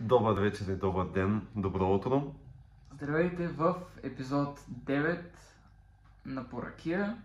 [0.00, 2.34] Добър вечер и добър ден, добро утро.
[2.94, 5.20] Здравейте в епизод 9
[6.26, 7.16] на Поракия.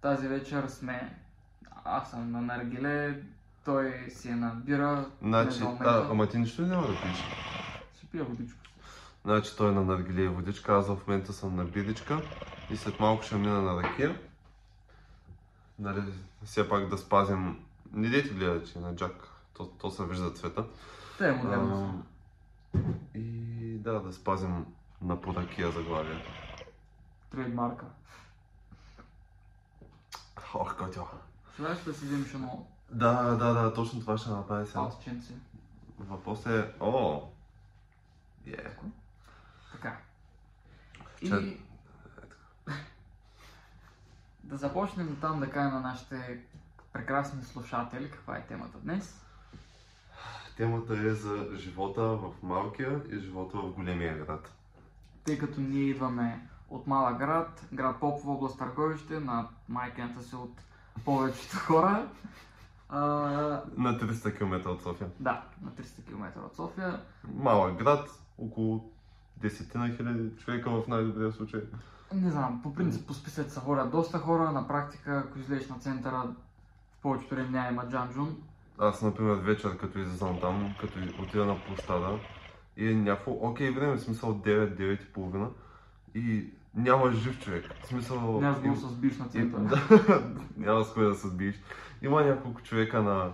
[0.00, 1.18] Тази вечер сме...
[1.84, 3.22] Аз съм на Наргиле,
[3.64, 5.10] той си е на бира.
[5.22, 7.16] Значи, за а, ама ти нищо няма да пиеш?
[7.96, 8.58] Ще пия водичко.
[9.24, 12.22] Значи той е на наргиле и водичка, аз в момента съм на биричка
[12.70, 14.20] и след малко ще мина на ракия.
[15.78, 16.02] Нали,
[16.44, 17.56] все пак да спазим...
[17.92, 20.64] Не дейте гледа, че на Джак, то, то се вижда цвета.
[21.18, 22.04] Те е модерно.
[23.14, 24.66] И да, да спазим
[25.02, 26.30] на поракия заглавието.
[27.30, 27.84] Трейдмарка.
[30.54, 31.08] Ох, котел.
[31.56, 34.80] Желаеш да си вземеш едно Да, да, да, точно това ще направя сега.
[34.80, 35.34] палченце?
[35.98, 36.74] Въпросът е...
[36.80, 37.22] О!
[38.46, 38.76] Е.
[39.72, 39.96] Така.
[41.18, 41.60] Че- И...
[44.44, 46.40] да започнем там да кажем на нашите
[46.92, 49.24] прекрасни слушатели каква е темата днес.
[50.58, 54.52] Темата е за живота в малкия и живота в големия град.
[55.24, 60.52] тъй като ние идваме от малък град, град Попово, област Търговище, на майкината си от
[61.04, 62.08] повечето хора.
[62.88, 62.98] А,
[63.76, 65.10] На 300 км от София.
[65.20, 67.00] да, на 300 км от София.
[67.34, 68.90] Малък град, около
[69.40, 71.60] 10 на хиляди човека в най-добрия случай.
[72.14, 74.52] Не знам, по принцип по списък се водят доста хора.
[74.52, 76.34] На практика, ако излезеш на центъра,
[76.98, 78.42] в повечето време няма джанджун.
[78.78, 82.18] Аз, например, вечер, като излизам там, като отида на площада
[82.76, 85.50] и е някакво, окей време, в смисъл 9, 9 и половина
[86.14, 87.64] и няма жив човек.
[87.82, 88.40] В смисъл...
[88.40, 89.62] Няма го се сбиш на центъра.
[89.90, 91.60] Да, няма с кой да се сбиеш.
[92.02, 93.32] Има няколко човека на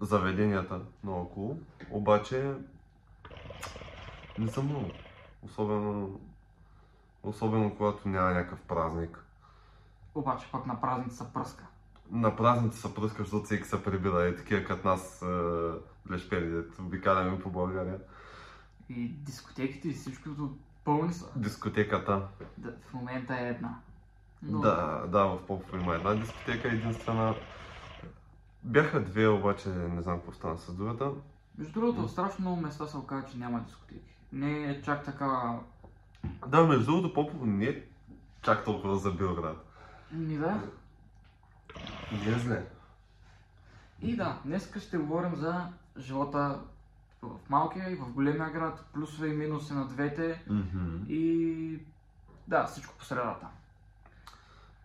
[0.00, 1.58] заведенията наоколо,
[1.90, 2.54] обаче
[4.38, 4.90] не са много.
[5.42, 6.20] Особено,
[7.22, 9.24] особено когато няма някакъв празник.
[10.14, 11.64] Обаче пък на празник се пръска.
[12.10, 14.26] На празници се пръска, защото всеки се прибира.
[14.26, 15.26] Е такива като нас е,
[16.12, 17.98] лешпери, обикаляме по България.
[18.88, 21.26] И дискотеките и всичкото пълни са.
[21.36, 22.28] Дискотеката.
[22.58, 23.78] Да, в момента е една.
[24.42, 27.34] Но Да, да, в Попово има една дискотека единствена.
[28.64, 31.10] Бяха две, обаче не знам какво стана с другата.
[31.58, 34.16] Между другото, в страшно много места се оказа, че няма дискотеки.
[34.32, 35.58] Не е чак така...
[36.46, 37.82] Да, между другото, Попово не е
[38.42, 39.66] чак толкова за Белград.
[40.12, 40.60] Ми да.
[42.12, 42.66] Не е зле.
[44.00, 45.66] И да, днес ще говорим за
[45.98, 46.60] живота
[47.22, 50.42] в малкия и в големия град, плюсове и минуси на двете
[51.08, 51.78] и
[52.48, 53.46] да, всичко по средата.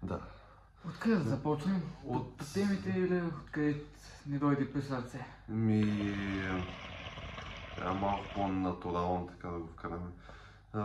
[0.04, 0.20] Да.
[0.86, 1.82] Откъде да започнем?
[2.06, 3.84] От- От, темите или откъде
[4.28, 5.26] ни дойде при сърце?
[5.50, 5.84] Ми...
[7.76, 10.08] Трябва малко по-натурално така да го вкараме.
[10.74, 10.82] А,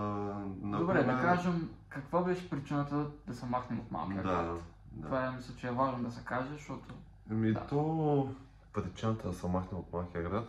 [0.46, 4.62] Добре, да кажем каква беше причината да се махнем от малкия Да, град.
[4.92, 5.06] Да.
[5.06, 6.94] Това е, мисля, че е важно да се каже, защото
[7.30, 7.60] Ами Да.
[7.60, 8.28] то
[8.72, 10.48] причината да се махне от малкия град.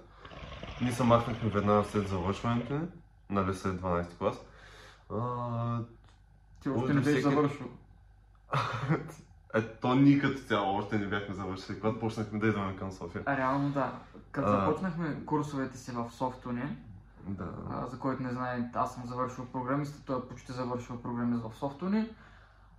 [0.82, 2.88] Ние се махнахме веднага след завършването ни,
[3.30, 4.36] нали след 12 клас.
[5.12, 5.80] А,
[6.62, 7.68] ти още не беше всеки- завършил.
[9.54, 13.24] е, то ние като цяло още не бяхме завършили, когато почнахме да идваме към София.
[13.26, 13.94] А реално да.
[14.32, 14.52] Като А.
[14.60, 16.78] започнахме курсовете си в Софтуне,
[17.24, 17.48] Да.
[17.72, 21.56] А, за който не знае, аз съм завършил програмист, той е почти завършил програмист в
[21.56, 22.10] софтуни.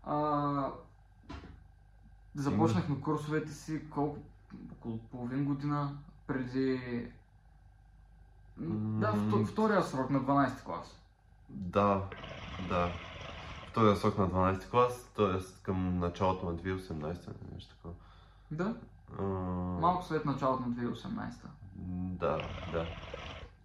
[0.05, 0.17] А,
[2.35, 4.19] започнахме курсовете си колко,
[4.73, 5.97] около половин година
[6.27, 7.07] преди...
[8.57, 9.15] Да,
[9.53, 11.01] втория срок на 12 клас.
[11.49, 12.03] Да,
[12.69, 12.93] да.
[13.71, 15.63] Втория срок на 12 клас, т.е.
[15.63, 17.95] към началото на 2018 или нещо такова.
[18.51, 18.77] Да,
[19.19, 19.23] А,
[19.81, 21.33] малко след началото на 2018.
[22.19, 22.39] Да,
[22.73, 22.87] да.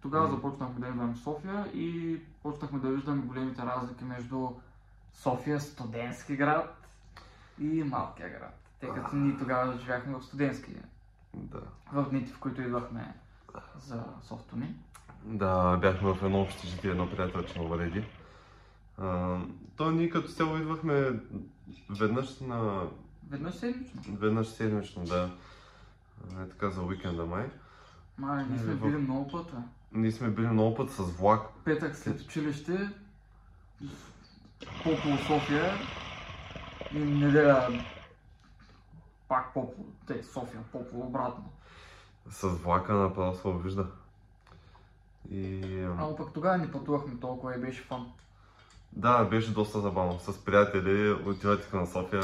[0.02, 0.34] Тогава М.
[0.34, 4.50] започнахме да идваме в София и почнахме да виждаме големите разлики между
[5.14, 6.86] София, студентски град
[7.58, 8.59] и малкия град.
[8.80, 10.72] Тъй като ние тогава живяхме в студентски,
[11.34, 11.60] Да.
[11.92, 13.14] в дните, в които идвахме
[13.78, 14.74] за софтуни.
[15.24, 18.04] Да, бяхме в едно общежитие, едно приятелче ме вреди.
[18.98, 19.38] А,
[19.76, 21.20] то ние като цяло идвахме
[21.90, 22.82] веднъж на...
[23.30, 24.02] Веднъж седмично.
[24.08, 25.30] Веднъж седмично, да.
[26.32, 27.50] Е, така за уикенда май.
[28.18, 29.52] Мале, ние Не, сме в- били много пъти.
[29.92, 31.40] Ние сме били много път с влак.
[31.64, 32.88] Петък след училище,
[34.82, 35.72] по-по София
[36.94, 37.68] и неделя
[39.30, 41.52] пак по-по, те, София, по-по обратно.
[42.30, 43.86] С влака направо се вижда.
[45.30, 45.80] И...
[45.98, 48.12] Ама пък тогава не пътувахме толкова и беше фан.
[48.92, 50.18] Да, беше доста забавно.
[50.18, 52.22] С приятели отивате на София.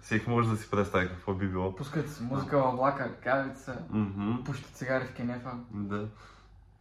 [0.00, 1.76] Всеки може да си представи какво би било.
[1.76, 4.44] Пускате си музика във влака, кавица, Мгм.
[4.44, 5.52] пушите цигари в кенефа.
[5.70, 6.08] Да.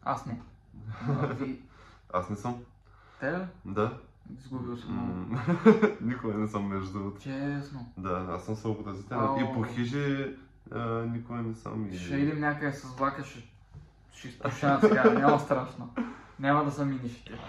[0.03, 0.41] Аз не.
[1.09, 1.35] А,
[2.13, 2.63] Аз не съм.
[3.19, 3.45] те ли?
[3.65, 3.97] Да.
[4.39, 5.41] Изгубил съм много.
[6.01, 7.21] Никога не съм между другото.
[7.21, 7.93] Честно.
[7.97, 9.37] Да, аз съм съобразителен.
[9.39, 10.35] И по хижи
[10.71, 11.89] а, никога не съм.
[11.91, 11.97] И...
[11.97, 13.53] Ще идем някъде с влака, ще
[14.23, 15.93] ще изпушена сега, няма страшно.
[16.39, 17.39] Няма да заминишите.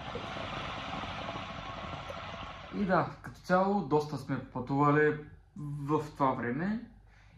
[2.75, 5.17] И да, като цяло доста сме пътували
[5.57, 6.85] в това време.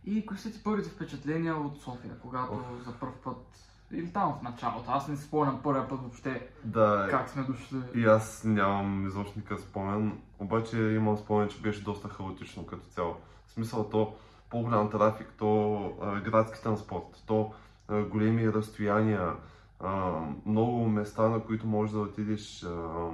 [0.06, 2.86] И кои са ти първите впечатления от София, когато oh.
[2.86, 4.92] за първ път или там в началото.
[4.92, 7.78] Аз не си спомням първия път въобще да, как сме дошли.
[7.96, 13.16] И аз нямам изобщо никакъв спомен, обаче имам спомен, че беше доста хаотично като цяло.
[13.48, 14.16] В смисъл то
[14.50, 17.54] по-голям трафик, то а, градски транспорт, то
[17.88, 19.34] а, големи разстояния,
[19.80, 22.64] а, много места, на които можеш да отидеш.
[22.64, 23.10] А,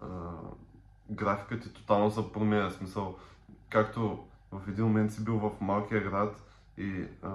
[0.00, 0.06] а,
[1.10, 2.70] графикът ти тотално се променя.
[2.70, 3.16] Смисъл,
[3.70, 6.42] както в един момент си бил в малкия град
[6.78, 7.28] и а,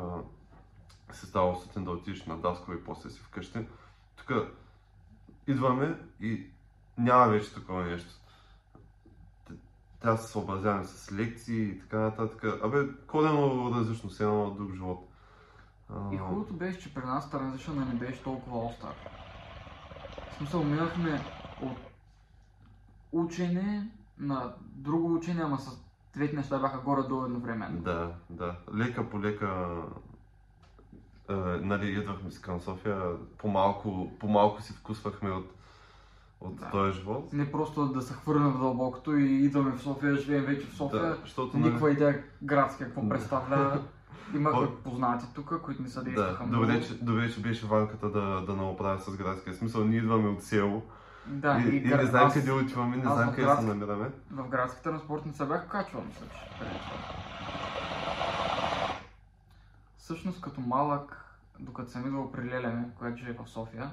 [1.12, 3.68] се става усетен да отидеш на Даско и после си вкъщи.
[4.16, 4.32] Тук
[5.48, 6.48] идваме и
[6.98, 8.10] няма вече такова нещо.
[10.00, 12.44] Трябва да се съобразяваме с лекции и така нататък.
[12.64, 15.10] Абе, кодено различно, се едно друг живот.
[16.12, 18.94] И хубавото беше, че при нас транзишъна не беше толкова остър.
[20.32, 21.22] В смисъл, минахме
[21.62, 21.78] от
[23.12, 27.82] учене на друго учене, ама с двете неща бяха горе-долу едновременно.
[27.82, 28.56] Да, да.
[28.76, 29.76] Лека по лека
[31.62, 33.02] нали, идвахме си към София,
[33.38, 35.54] по-малко, по-малко си вкусвахме от,
[36.42, 36.70] от да.
[36.70, 37.34] този живот.
[37.34, 41.02] Не просто да се хвърнем в дълбокото и идваме в София, живеем вече в София.
[41.02, 41.94] Да, защото, Никаква нали...
[41.94, 43.82] идея градска какво представлява.
[44.36, 46.66] Имахме познати тук, които не съдействаха да, много.
[46.66, 49.86] Добре, че, добре, че беше ванката да, да наоправя с градския смисъл.
[49.86, 50.84] Ние идваме от село.
[51.28, 54.12] Да, и, и, и не знаем къде отиваме, не знаем къде се намираме.
[54.32, 56.66] В градски транспорт не се бях качвал, мисля, че
[60.06, 61.26] Всъщност като малък,
[61.60, 63.92] докато съм идвал при Лелене, която живе в София,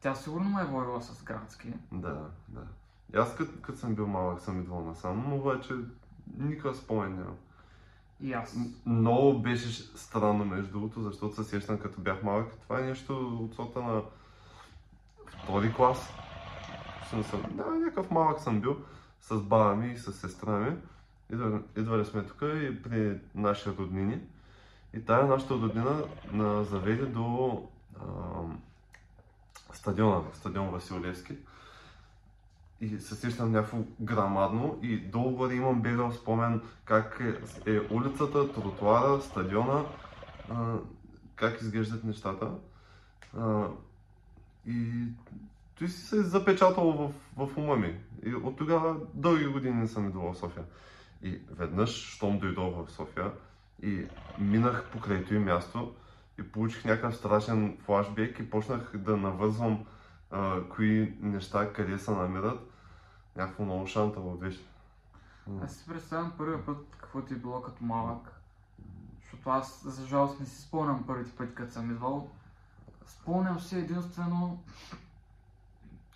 [0.00, 1.72] тя сигурно ме е водила с градски.
[1.92, 2.66] Да, да.
[3.14, 5.74] И аз като, като съм бил малък съм идвал насам, но обаче
[6.38, 7.36] никакъв спомен нямам.
[8.20, 8.56] И аз.
[8.86, 12.52] Много беше странно между другото, защото се сещам като бях малък.
[12.62, 14.02] Това е нещо от сота на
[15.42, 16.10] втори клас.
[17.10, 18.76] Съм, да, някакъв малък съм бил
[19.20, 20.76] с баба ми и с сестра ми.
[21.32, 24.20] Идвали, идвали сме тук и при наши роднини.
[24.94, 27.62] И тая нашата роднина на заведе до
[27.96, 28.04] а,
[29.72, 31.36] стадиона, стадион Василевски.
[32.80, 37.20] И се сещам някакво грамадно и долу имам бегал спомен как
[37.66, 39.84] е, е улицата, тротуара, стадиона,
[40.50, 40.74] а,
[41.36, 42.50] как изглеждат нещата.
[43.36, 43.66] А,
[44.66, 45.04] и
[45.78, 47.12] той си се е запечатало в,
[47.46, 48.00] в ума ми.
[48.22, 50.64] И от тогава дълги години не съм идвал в София.
[51.22, 53.32] И веднъж, щом дойдох в София,
[53.82, 54.06] и
[54.38, 55.94] минах покрай и място
[56.38, 59.84] и получих някакъв страшен флашбек и почнах да навързвам
[60.30, 62.70] а, кои неща къде се намират.
[63.36, 64.66] Някакво много шантаво беше.
[65.64, 68.40] Аз си представям първият път какво ти е било като малък.
[69.22, 72.30] Защото аз, за жалост, не си спомням първите пъти, като съм идвал.
[73.06, 74.62] Спомням си единствено,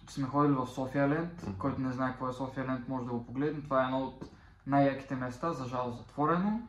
[0.07, 1.41] че сме ходили в София Ленд.
[1.41, 1.59] Mm-hmm.
[1.59, 3.63] Който не знае какво е София Ленд, може да го погледне.
[3.63, 4.25] Това е едно от
[4.67, 6.61] най-яките места, за жалост затворено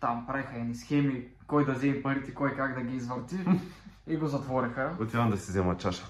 [0.00, 3.36] там правиха едни схеми, кой да вземе парите, кой как да ги извърти
[4.06, 4.96] и го затвориха.
[5.00, 6.06] Отивам да си взема чаша.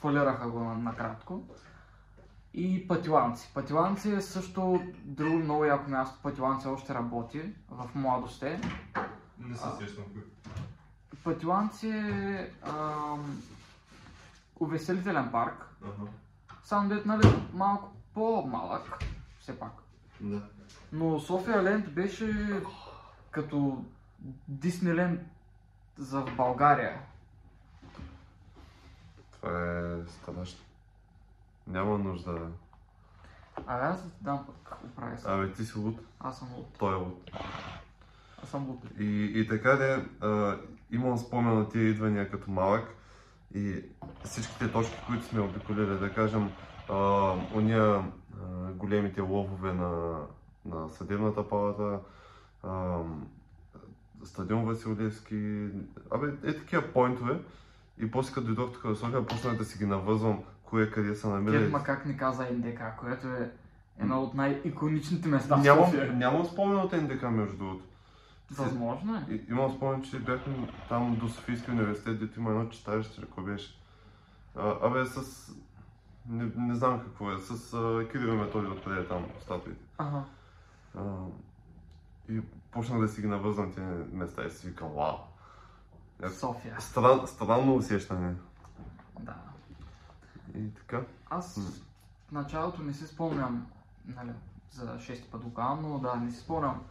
[0.00, 1.42] Фалираха го накратко.
[2.54, 3.50] И пътиланци.
[3.54, 6.18] Пътиланци е също друго много яко място.
[6.22, 8.60] Пътиланци още работи в младост е.
[9.38, 10.04] Не се сещам.
[11.24, 13.42] Пътиланци е ам,
[14.60, 15.68] увеселителен парк.
[15.84, 16.08] Uh-huh.
[16.64, 17.22] Само дет, нали,
[17.54, 19.04] малко по-малък,
[19.40, 19.72] все пак.
[20.20, 20.42] Да.
[20.92, 22.60] Но София Ленд беше
[23.32, 23.84] като
[24.48, 25.20] Дисниленд
[25.96, 27.00] за България.
[29.32, 30.64] Това е страшно.
[31.66, 32.48] Няма нужда.
[33.66, 35.30] Абе аз да ти дам пък оправя се.
[35.30, 36.00] Абе ти си луд.
[36.20, 36.66] Аз съм луд.
[36.78, 37.30] Той е луд.
[38.42, 38.84] Аз съм луд.
[38.98, 40.58] И, и така де, а,
[40.90, 42.94] имам спомен на тия идвания като малък
[43.54, 43.84] и
[44.24, 46.50] всичките точки, които сме обиколили, да кажем,
[46.88, 46.94] а,
[47.54, 50.20] уния а, големите ловове на,
[50.64, 52.00] на съдебната палата,
[54.24, 55.68] стадион Василевски,
[56.10, 57.40] абе, е такива поинтове.
[57.98, 61.28] И после като дойдох тук в София, почнах да си ги навъзвам, кое къде са
[61.28, 61.68] намирали.
[61.68, 63.50] Ма как ни каза НДК, което е
[63.98, 66.12] едно от най-иконичните места в София.
[66.12, 67.84] Нямам спомен от НДК, между другото.
[68.50, 69.34] Възможно е.
[69.34, 73.80] И, имам спомен, че бяхме там до Софийския университет, дето има едно читалище, какво беше.
[74.56, 75.50] А, абе, с...
[76.28, 77.70] Не, не знам какво е, с
[78.12, 79.84] Кирил Методи отпреде там статуите.
[79.98, 80.24] Ага.
[80.98, 81.02] А,
[82.28, 85.16] и почнах да си ги навързвам тези места и си викам, вау.
[86.30, 86.80] София.
[86.80, 88.34] Стран, странно усещане.
[89.20, 89.36] Да.
[90.54, 91.02] И така.
[91.30, 91.58] Аз
[92.28, 93.66] в началото не си спомням,
[94.06, 94.32] нали,
[94.70, 95.52] за шести път го
[95.82, 96.82] но да, не си спомням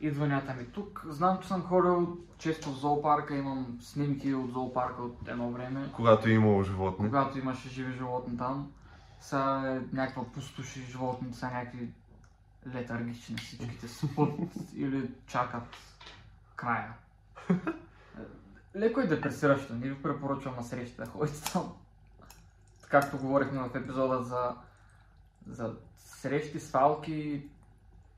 [0.00, 1.04] идванията ми тук.
[1.08, 6.28] Знам, че съм ходил често в зоопарка, имам снимки от зоопарка от едно време, Когато
[6.28, 7.06] е имало животни.
[7.06, 8.72] когато имаше живи животни там.
[9.20, 11.88] Са е някаква пустоши животни, са някакви
[12.66, 14.30] летаргични всичките спът
[14.74, 15.62] или чакат
[16.56, 16.94] края.
[18.76, 21.72] Леко е депресиращо, не ви препоръчвам на среща да ходите там.
[22.88, 24.54] Както говорихме в епизода за,
[25.46, 27.48] за срещи, свалки,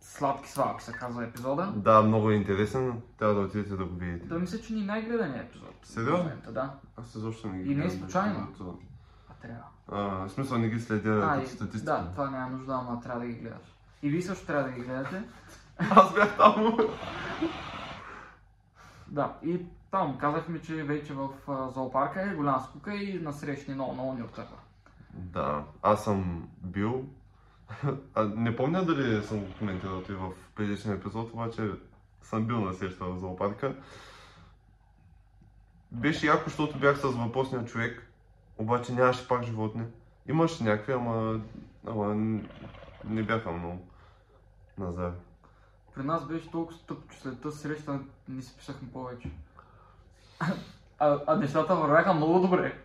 [0.00, 1.72] сладки свалки се казва епизода.
[1.76, 3.02] Да, много е интересен.
[3.18, 4.26] Трябва да отидете да го видите.
[4.26, 5.74] Да мисля, че ни най-гледания епизод.
[5.82, 6.30] Сериозно?
[6.50, 6.74] Да.
[6.96, 8.48] Аз изобщо не ги И не е случайно.
[9.28, 9.64] А трябва.
[9.88, 11.84] А, в смисъл не ги следя А, статистика.
[11.92, 13.74] да, това няма нужда, ама трябва да ги гледаш.
[14.02, 15.22] И вие също трябва да ги гледате.
[15.78, 16.76] Аз бях там.
[19.08, 21.28] Да, и там казахме, че вече в
[21.74, 24.56] зоопарка е голяма скука и на срещни много, много ни отърва.
[25.14, 27.04] Да, аз съм бил.
[28.14, 31.70] А, не помня дали съм го коментирал и в предишния епизод, обаче
[32.22, 33.74] съм бил на среща в зоопарка.
[35.92, 38.12] Беше яко, защото бях с въпросния човек,
[38.58, 39.84] обаче нямаше пак животни.
[40.28, 41.40] Имаше някакви, ама,
[41.86, 42.14] ама
[43.04, 43.89] не бяха много.
[44.80, 45.12] Назар.
[45.94, 49.30] При нас беше толкова тъп, че след тази среща не си писахме повече.
[50.98, 52.82] А, а нещата вървяха много добре.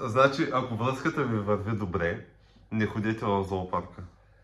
[0.00, 2.26] Значи, ако връзката ви върви добре,
[2.72, 4.02] не ходете в зоопарка.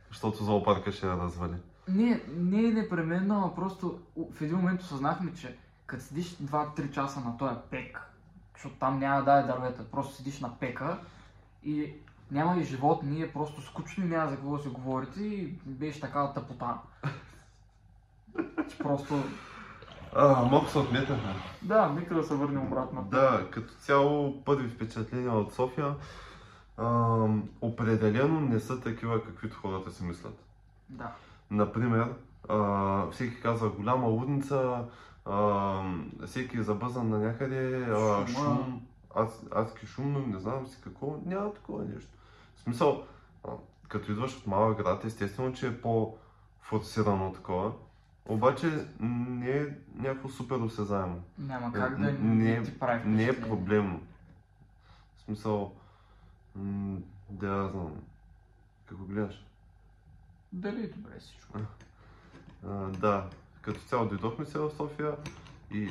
[0.09, 1.55] Защото зоопарка ще я развали.
[1.88, 4.00] Не, не е непременно, ама просто
[4.35, 8.00] в един момент осъзнахме, че като седиш 2-3 часа на този пек,
[8.55, 10.99] защото там няма да даде дървета, просто седиш на пека
[11.64, 11.95] и
[12.33, 16.01] няма и животни, е просто скучно и няма за какво да си говорите и беше
[16.01, 16.79] такава тъпота.
[18.71, 19.15] Че просто...
[20.17, 21.35] А, малко се отметнахме.
[21.62, 23.09] Да, нека да се върнем обратно.
[23.11, 25.95] Да, като цяло първи впечатления от София
[26.77, 30.45] ам, определено не са такива, каквито хората си мислят.
[30.89, 31.12] Да.
[31.51, 32.09] Например,
[32.49, 34.85] а, всеки казва голяма лудница,
[35.25, 35.83] а,
[36.27, 38.83] всеки е забързан на някъде, а, шум,
[39.51, 42.11] адски шумно, не знам си какво, няма такова нещо.
[42.62, 43.07] В смисъл,
[43.88, 47.73] като идваш от малък град, естествено, че е по-форсирано такова,
[48.28, 51.23] обаче не е някакво супер осезаемо.
[51.38, 54.00] Няма как Не- да не- не ти прави Не е проблемно.
[55.16, 55.75] В смисъл,
[56.57, 56.99] м-
[57.31, 57.92] да знам.
[58.87, 59.47] Как го гледаш?
[60.52, 61.59] Дали е добре всичко?
[62.66, 63.28] А, да,
[63.62, 65.16] като цяло дойдохме се в София
[65.71, 65.90] и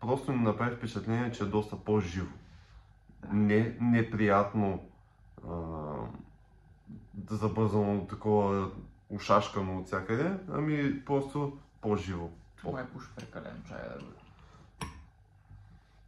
[0.00, 2.32] просто ни направи впечатление, че е доста по-живо.
[3.32, 4.84] Не неприятно
[7.14, 8.70] да забързано такова
[9.10, 12.30] ушашкано от всякъде, ами просто по-живо.
[12.56, 14.16] Това е пуш прекалено чай да бъде.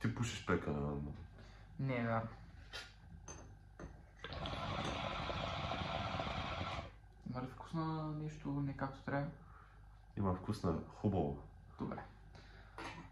[0.00, 1.02] Ти пушиш прекалено.
[1.80, 2.28] Не вярно.
[7.30, 9.26] Има ли вкус на нещо не както трябва?
[10.16, 11.38] Има вкус на хубаво.
[11.80, 12.02] Добре.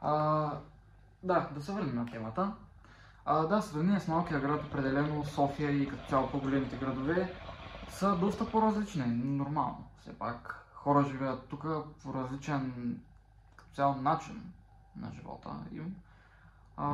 [0.00, 0.60] А,
[1.22, 2.54] да, да се върнем на темата.
[3.26, 7.34] А, да, сравнение с малкия град, определено София и като цяло по-големите градове
[7.88, 9.06] са доста по-различни.
[9.06, 9.84] Нормално.
[10.00, 11.66] Все пак хора живеят тук
[12.02, 13.00] по различен
[13.56, 14.52] като цяло начин
[14.96, 15.96] на живота им.
[16.76, 16.86] А,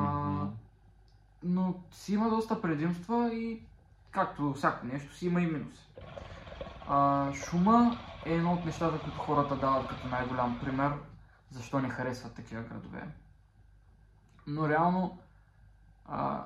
[1.43, 3.63] но си има доста предимства и
[4.11, 5.89] както всяко нещо си има и минуси.
[6.87, 10.93] А, шума е едно от нещата, които хората дават като най-голям пример,
[11.49, 13.07] защо не харесват такива градове.
[14.47, 15.19] Но реално
[16.11, 16.43] а,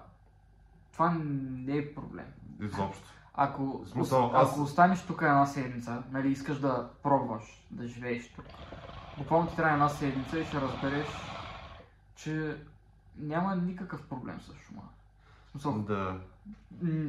[0.93, 2.25] това не е проблем.
[2.61, 3.03] Изобщо.
[3.33, 8.45] Ако, смисъл, аз- ако останеш тук една седмица, нали, искаш да пробваш да живееш тук,
[9.17, 11.07] буквално ти трябва една седмица и ще разбереш,
[12.15, 12.57] че
[13.17, 14.81] няма никакъв проблем с шума.
[15.51, 16.15] Смисъл, Да.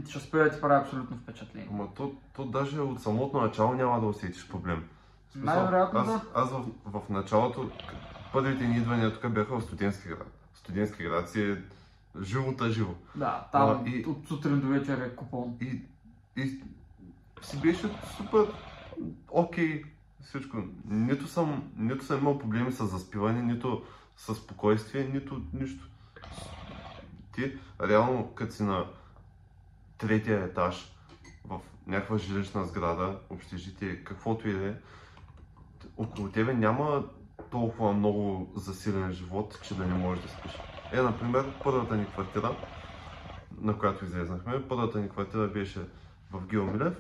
[0.09, 1.69] ще спира да ти прави абсолютно впечатление.
[1.71, 4.89] Ама то, то даже от самото начало няма да усетиш проблем.
[5.37, 6.21] Най-вероятно аз, да.
[6.35, 7.71] Аз в, в началото,
[8.33, 10.31] първите ни идвания тук бяха в студентски град.
[10.55, 11.63] Студентски град си е
[12.23, 12.94] живота живо.
[13.14, 15.56] Да, там А, и- от сутрин до вечер е купон.
[15.61, 15.80] И,
[16.37, 16.61] и
[17.42, 18.46] си беше супер
[19.28, 19.85] окей
[20.23, 20.56] всичко.
[20.88, 23.85] Нито съм, нито съм имал проблеми с заспиване, нито
[24.16, 25.88] с спокойствие, нито нищо.
[27.35, 28.87] Ти реално като си на
[29.99, 30.92] третия етаж
[31.44, 34.75] в някаква жилищна сграда, общежитие, каквото и да е,
[35.96, 37.04] около тебе няма
[37.50, 40.52] толкова много засилен живот, че да не можеш да спиш.
[40.93, 42.57] Е, например, първата ни квартира,
[43.61, 45.81] на която излезнахме, първата ни квартира беше
[46.33, 46.95] в Геомилев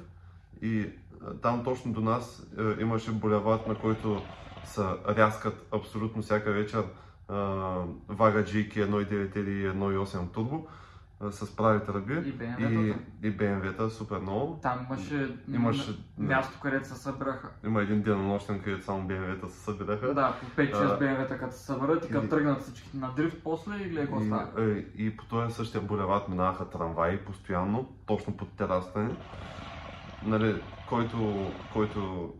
[0.62, 0.90] и
[1.26, 4.28] а, там точно до нас е, имаше булевард, на който
[4.64, 6.84] се рязкат абсолютно всяка вечер
[7.28, 7.36] а,
[8.08, 10.66] вага джейки 1.9 или 1.8 турбо
[11.20, 12.94] с прави тръби И и,
[13.28, 14.58] и BMW-та супер много.
[14.62, 17.50] Там имаше, Имаше- място, където се събраха.
[17.64, 20.14] Има един денонощен, където само BMW-та се събираха.
[20.14, 23.36] Да, по 5-6 А, БМВ-та като се съберат и като и- тръгнат всички на дрифт
[23.44, 24.50] после или какво И, става?
[24.58, 29.16] е, и по този същия булевард минаваха трамваи постоянно, точно под терасата ни.
[30.24, 32.32] Нали, който, който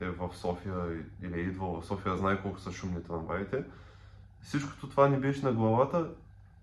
[0.00, 0.74] е в София
[1.22, 3.64] или е идвал в София, знае колко са шумни трамваите.
[4.40, 6.10] Всичкото това не беше на главата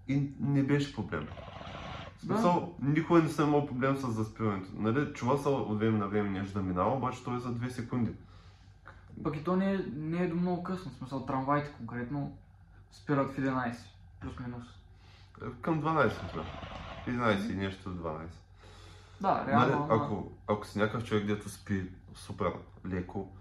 [0.09, 1.27] и не беше проблем.
[2.17, 4.69] В смисъл, никога не съм имал проблем с заспиването.
[4.73, 7.69] Нали, чува се от време на време нещо да минава, обаче той е за 2
[7.69, 8.11] секунди.
[9.23, 12.37] Пък и то не е, не е до много късно, в смисъл трамваите конкретно
[12.91, 13.75] спират в 11,
[14.21, 14.63] плюс-минус.
[15.61, 16.43] Към 12 сме.
[17.07, 18.19] 11 и нещо 12.
[19.21, 22.53] Да, Нали, реално, ама ако, ако си някакъв човек, дето спи супер
[22.85, 23.31] леко,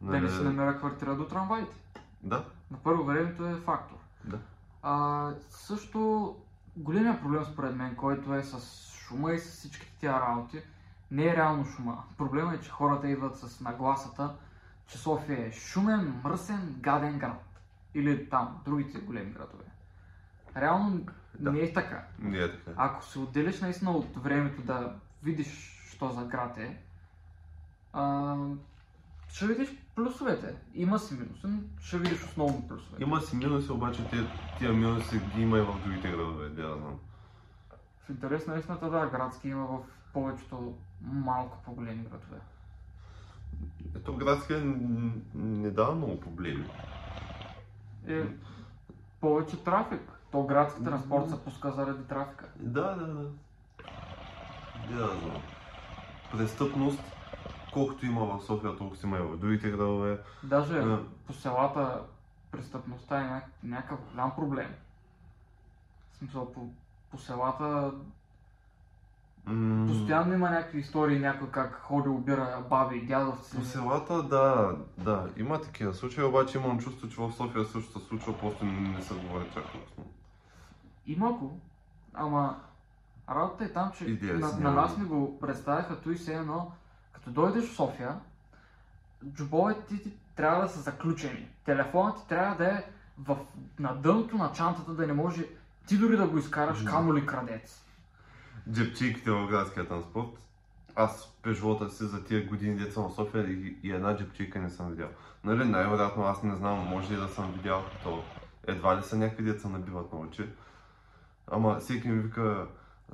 [0.00, 1.76] да не се намира квартира до трамваите.
[2.22, 3.96] да, На първо времето е фактор.
[4.24, 4.38] да.
[4.82, 6.36] А, също
[6.76, 8.60] големия проблем според мен, който е с
[8.92, 10.62] шума и с всичките тия работи,
[11.10, 12.04] не е реално шума.
[12.18, 14.36] Проблемът е, че хората идват с нагласата,
[14.86, 17.60] че София е шумен, мръсен, гаден град.
[17.94, 19.64] Или там, другите големи градове.
[20.56, 21.00] Реално
[21.38, 21.52] Да.
[21.52, 22.04] не е така.
[22.18, 22.70] Не е така.
[22.76, 26.76] Ако се отделиш наистина от времето да видиш, що за град е,
[27.92, 28.36] а,
[29.28, 30.54] ще видиш плюсовете.
[30.74, 33.02] Има си минуси, но ще видиш основно плюсовете.
[33.02, 34.26] Има си минуси, обаче тия,
[34.58, 36.98] тия минуси ги има и в другите градове, да знам.
[38.06, 39.78] В интерес на истината, да, градски има в
[40.12, 42.40] повечето малко по-големи градове.
[43.96, 46.64] Ето градския н- не дава много проблеми.
[48.06, 48.22] Е,
[49.20, 50.00] повече трафик.
[50.32, 52.48] То градски транспорт се пуска заради трафика.
[52.56, 53.30] Да, да, да.
[54.74, 55.40] Да, да.
[56.30, 57.00] Престъпност,
[57.72, 60.18] колкото има в София, толкова има и в другите градове.
[60.42, 62.00] Даже А, по селата
[62.50, 64.74] престъпността е няк- някакъв голям проблем.
[66.12, 66.68] В смисъл, по,
[67.10, 67.92] по селата
[69.46, 73.56] м, постоянно има някакви истории, някой как ходи, обира баби и дядовци.
[73.56, 78.06] По селата, да, да, има такива случаи, обаче имам чувство, че в София също се
[78.06, 80.04] случва, просто не, не се говори чак толкова.
[81.06, 81.60] Има го,
[82.14, 82.60] ама
[83.30, 86.72] работата е там, че Идея на, на нас ни го представяха той все едно,
[87.24, 88.14] като дойдеш в София,
[89.32, 91.48] джобовете ти, трябва да са заключени.
[91.64, 92.84] Телефонът ти трябва да е
[93.18, 93.36] в,
[93.78, 95.44] на дъното на чантата, да не може
[95.86, 97.84] ти дори да го изкараш, камо ли крадец.
[98.72, 100.38] Джепчийките в градския транспорт.
[100.96, 104.70] Аз през живота си за тия години деца в София и, и една джепчийка не
[104.70, 105.08] съм видял.
[105.44, 108.22] Нали, най-вероятно аз не знам, може и да съм видял, то
[108.66, 110.48] едва ли са някакви деца набиват на очи.
[111.46, 112.66] Ама всеки ми вика,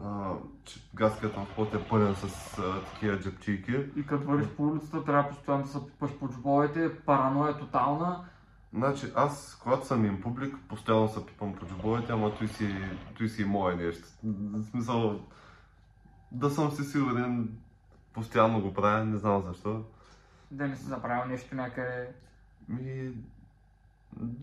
[0.04, 0.32] а,
[0.64, 3.76] че градският транспорт е пълен с а, такива джепчийки.
[3.96, 8.24] И като вървиш по улицата, трябва постоянно да се пипаш по джобовете, параноя тотална.
[8.72, 12.74] Значи аз, когато съм им публик, постоянно се пипам по джобовете, ама той си,
[13.18, 14.08] той си е мое нещо.
[14.22, 15.20] В смисъл,
[16.32, 17.58] да съм си сигурен,
[18.12, 19.84] постоянно го правя, не знам защо.
[20.50, 22.08] Да не си забравил нещо някъде,
[22.68, 23.12] Ми...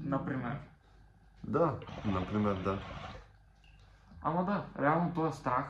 [0.03, 0.57] например.
[1.43, 2.79] Да, например, да.
[4.27, 5.65] Ама да, реално този страх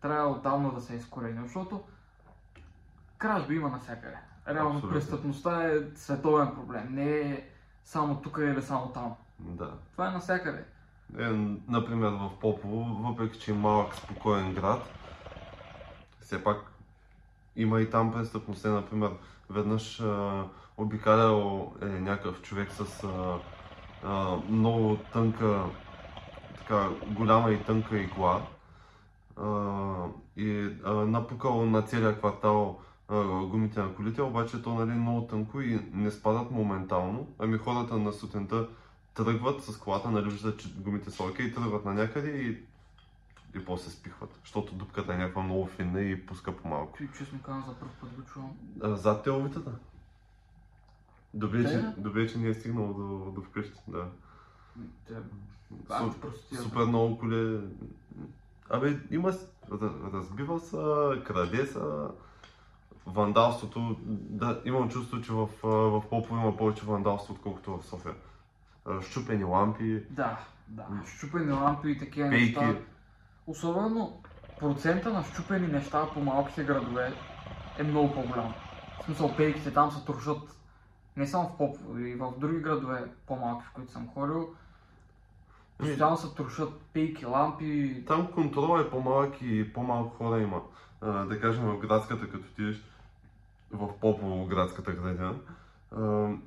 [0.00, 1.82] трябва отдавна да се изкорени, защото
[3.18, 4.16] кражби има навсякъде.
[4.48, 4.98] Реално Абсолютно.
[4.98, 7.48] престъпността е световен проблем, не е
[7.84, 9.14] само тук или само там.
[9.38, 9.70] Да.
[9.92, 10.64] Това е навсякъде.
[11.18, 11.28] Е,
[11.68, 14.82] например, в Попово, въпреки че е малък, спокоен град,
[16.20, 16.72] все пак
[17.56, 18.64] има и там престъпност.
[18.64, 19.10] Е, например,
[19.50, 20.44] веднъж а,
[20.76, 23.38] обикалял е някакъв човек с а,
[24.04, 25.64] а, много тънка,
[26.58, 28.46] така голяма и тънка игла
[30.36, 35.26] и а, напукал на целия квартал а, гумите на колите, обаче то нали, е много
[35.26, 37.28] тънко и не спадат моментално.
[37.38, 38.68] Ами хората на сутринта
[39.14, 42.58] тръгват с колата, нали виждат, че гумите са окей, тръгват на някъде и,
[43.58, 46.98] и после спихват, защото дупката е някаква много финна и пуска по-малко.
[46.98, 48.56] Ти честно казвам за първ път го чувам.
[48.82, 49.70] А, зад теловитата.
[51.34, 54.08] Добре, че, добре, че не е стигнал до, до вкъщи, да.
[55.06, 55.14] Те,
[56.62, 57.60] Супер много коли.
[58.70, 59.32] Абе, има,
[60.12, 62.10] разбива са, краде са,
[63.06, 68.14] вандалството, да, имам чувство, че в, в Попово има повече вандалство, отколкото в София.
[69.10, 70.86] Щупени лампи, Да, да.
[71.16, 72.60] Щупени лампи и такива пейки.
[72.60, 72.78] неща.
[73.46, 74.22] Особено
[74.60, 77.12] процента на щупени неща по малките градове
[77.78, 78.54] е много по-голям.
[79.00, 80.56] В смисъл, пейките там се трошат
[81.16, 84.54] не само в Попово, и в други градове по-малки, в които съм ходил.
[85.78, 88.02] Постоянно се трошат пейки, лампи.
[88.06, 90.62] Там контрол е по-малък и по-малко хора има.
[91.00, 92.82] А, да кажем в градската, като отидеш
[93.72, 95.34] в Попово, градската градина,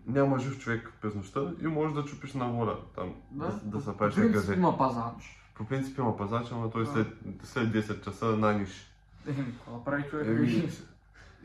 [0.08, 3.92] няма жив човек през нощта и можеш да чупиш на воля там, да, да, се
[3.92, 4.54] по правиш принцип някъде.
[4.54, 5.44] има пазач.
[5.56, 6.92] По принцип има пазач, ама той Да.
[6.92, 7.08] след,
[7.44, 8.92] след 10 часа най-ниш.
[9.28, 10.28] Еми, какво да прави човек?
[10.28, 10.70] Еми,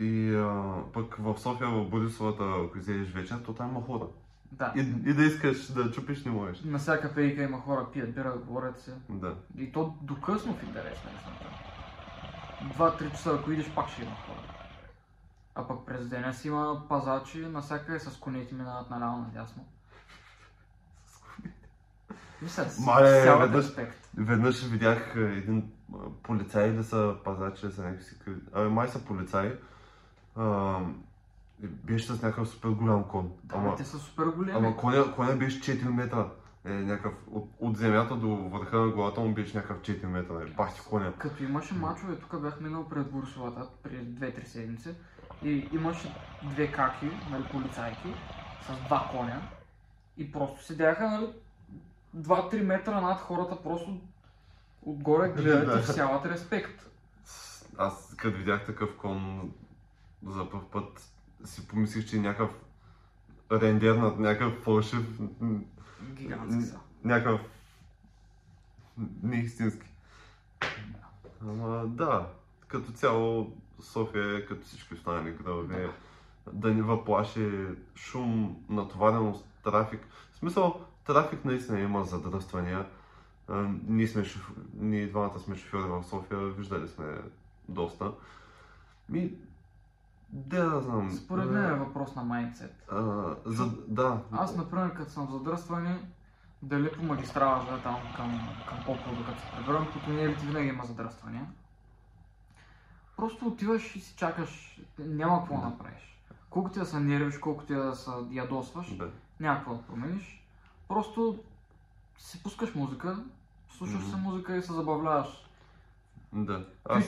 [0.00, 4.06] И а, пък в София, в Борисовата, ако излезеш вечер, то там има хора.
[4.58, 4.72] Да.
[4.76, 6.62] И, и да искаш да чупиш, не можеш.
[6.62, 8.94] На всяка пейка има хора, пият бира, говорят се.
[9.08, 9.34] Да.
[9.58, 11.48] И то до късно в интерес на истината.
[12.74, 14.38] Два-три часа, ако идеш, пак ще има хора.
[15.54, 19.64] А пък през деня си има пазачи, навсякъде с конете минават наляво надясно.
[22.42, 24.08] Мисля, Мале, веднъж- респект.
[24.16, 25.72] Веднъж видях един
[26.22, 29.52] полицай или са пазачи, или са някакви Абе, май са полицаи.
[30.36, 30.78] А,
[31.62, 33.32] беше с някакъв супер голям кон.
[33.44, 34.58] Да, ама, те са супер големи.
[34.58, 36.28] ама коня, коня беше 4 метра.
[36.64, 40.34] Е, някакъв, от, от земята до върха на главата му беше някакъв 4 метра.
[40.42, 41.12] Е, бах ти коня.
[41.18, 44.94] Като имаше мачове, тук бях минал пред Бурсовата преди 2-3 седмици
[45.42, 48.14] и имаше две каки, нали, полицайки,
[48.62, 49.42] с два коня
[50.16, 51.32] и просто седяха, нали,
[52.16, 54.00] 2-3 метра над хората, просто
[54.82, 55.78] отгоре гледат Да.
[55.78, 56.86] и всяват респект.
[57.78, 59.50] Аз като видях такъв кон
[60.26, 61.13] за първ път
[61.44, 62.50] си помислих, че е някакъв
[63.52, 65.20] рендер над някакъв фалшив,
[66.02, 66.78] Гигантски са.
[67.04, 67.40] някакъв
[69.22, 69.86] неистински.
[71.40, 72.28] Ама да,
[72.68, 75.90] като цяло София е като всички останали градове.
[76.52, 80.06] Да ни въплаши шум, натовареност, трафик.
[80.32, 82.86] В смисъл, трафик наистина има задръствания.
[83.86, 84.52] Ние, сме шоф...
[84.74, 87.18] ние двамата сме шофьори в София, виждали сме
[87.68, 88.12] доста.
[89.08, 89.32] Ми,
[90.34, 91.12] де да знам.
[91.12, 92.86] Според мен е въпрос на майндсет.
[93.46, 94.20] За, да.
[94.32, 95.98] Аз, например, като съм задръстване,
[96.62, 100.84] дали по магистрала, да, там към, към Попово, докато се прибирам, по тунелите винаги има
[100.84, 101.46] задръствания.
[103.16, 105.66] Просто отиваш и си чакаш, няма какво да Да.
[105.68, 106.20] направиш.
[106.50, 109.10] Колкото да се нервиш, колкото да се ядосваш, да.
[109.40, 110.44] няма какво да промениш.
[110.88, 111.38] Просто
[112.18, 113.24] си пускаш музика,
[113.76, 114.10] слушаш Мгм.
[114.10, 115.28] се музика и се забавляваш.
[116.32, 116.64] Да.
[116.84, 117.04] Аз,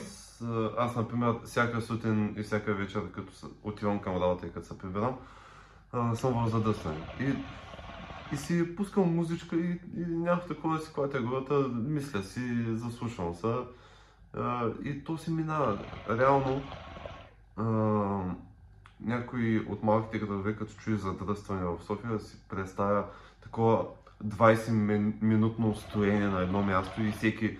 [0.77, 3.31] аз, например, всяка сутрин и всяка вечер, като
[3.63, 5.15] отивам към работа и като се прибирам,
[6.15, 6.97] съм в задъстване.
[7.19, 7.33] И,
[8.33, 13.55] и си пускам музичка и, и някакво такова си клатя главата, мисля си, заслушвам се.
[14.83, 15.79] И то си минава.
[16.09, 16.61] Реално,
[18.99, 23.05] някой от малките градове, като чуи задръстване в София, си представя
[23.41, 23.85] такова
[24.25, 27.57] 20-минутно стоение на едно място и всеки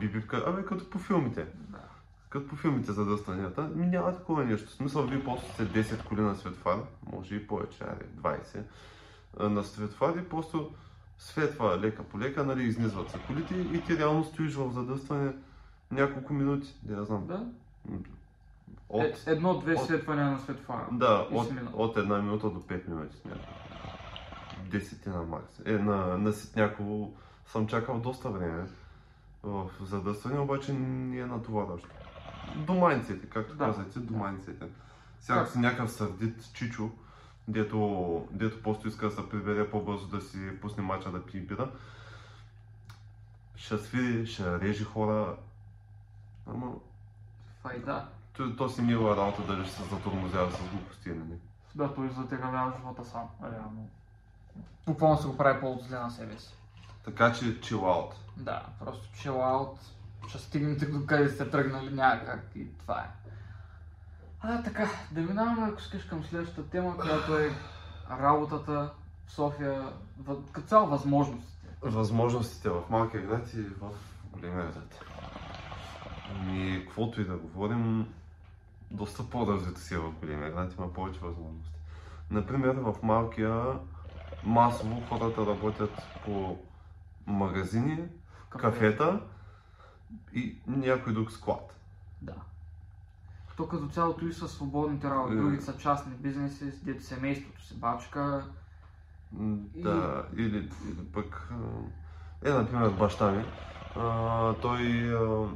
[0.00, 1.46] бибивка, абе като по филмите.
[1.54, 1.89] Да.
[2.30, 4.68] Като по филмите за дъстанията, ми няма такова нещо.
[4.68, 6.78] В смисъл, вие просто сте 10 коли на светофар,
[7.12, 8.62] може и повече, аре, 20,
[9.38, 10.70] а, на светофар и просто
[11.18, 15.32] светва лека по лека, нали, изнизват се колите и ти реално стоиш в задъстване
[15.90, 17.26] няколко минути, да я знам.
[17.26, 17.46] Да?
[18.88, 20.86] От, Е, Едно-две от- светвания на светофара.
[20.92, 23.16] да, от, от една минута до 5 минути.
[24.70, 25.60] Десетина макс.
[25.64, 27.14] Е, на, на Ситняково
[27.46, 28.66] съм чакал доста време
[29.42, 31.88] в задъстване, обаче не е натоварващо.
[32.56, 33.64] До майнците, както Да.
[33.64, 34.66] казахте, до майнците.
[35.20, 36.90] Сега си някакъв сърдит чичо,
[37.48, 41.70] дето, дето просто иска да се прибере по-бързо да си пусне мача да пие бира.
[43.56, 45.36] Ще свири, ще реже хора.
[46.46, 46.72] Ама
[47.62, 48.06] Файда.
[48.32, 51.36] то, то си мила работа дали ще се затормозява с глупости или не.
[51.74, 53.88] Да, той затегавява живота сам, реално.
[54.86, 56.54] Буквално се го прави по-зле на себе си.
[57.04, 58.12] Така че chill out.
[58.36, 59.76] Да, просто chill out.
[60.30, 63.10] Ще стигнете до къде сте тръгнали някак и това е.
[64.40, 67.50] А, така, да минаваме, ако искаш към следващата тема, която е
[68.10, 68.90] работата
[69.26, 69.92] в София,
[70.52, 71.68] като цяло възможностите.
[71.82, 73.90] Възможностите в малкия град и в
[74.32, 75.04] големия град.
[76.30, 78.06] Ами, каквото и да говорим,
[78.90, 81.78] доста по-развито си е в големия град, има повече възможности.
[82.30, 83.64] Например, в малкия
[84.44, 86.58] масово хората работят по
[87.26, 87.98] магазини,
[88.50, 89.20] кафета
[90.34, 91.76] и някой друг склад.
[92.22, 92.34] Да.
[93.56, 95.36] То като цялото и са свободните работи, Е.
[95.36, 98.44] другите са частни бизнеси, дето семейството се бачка.
[99.32, 101.52] Да, или, или пък...
[102.44, 103.44] Е, например, баща ми.
[103.96, 105.48] А, той, а,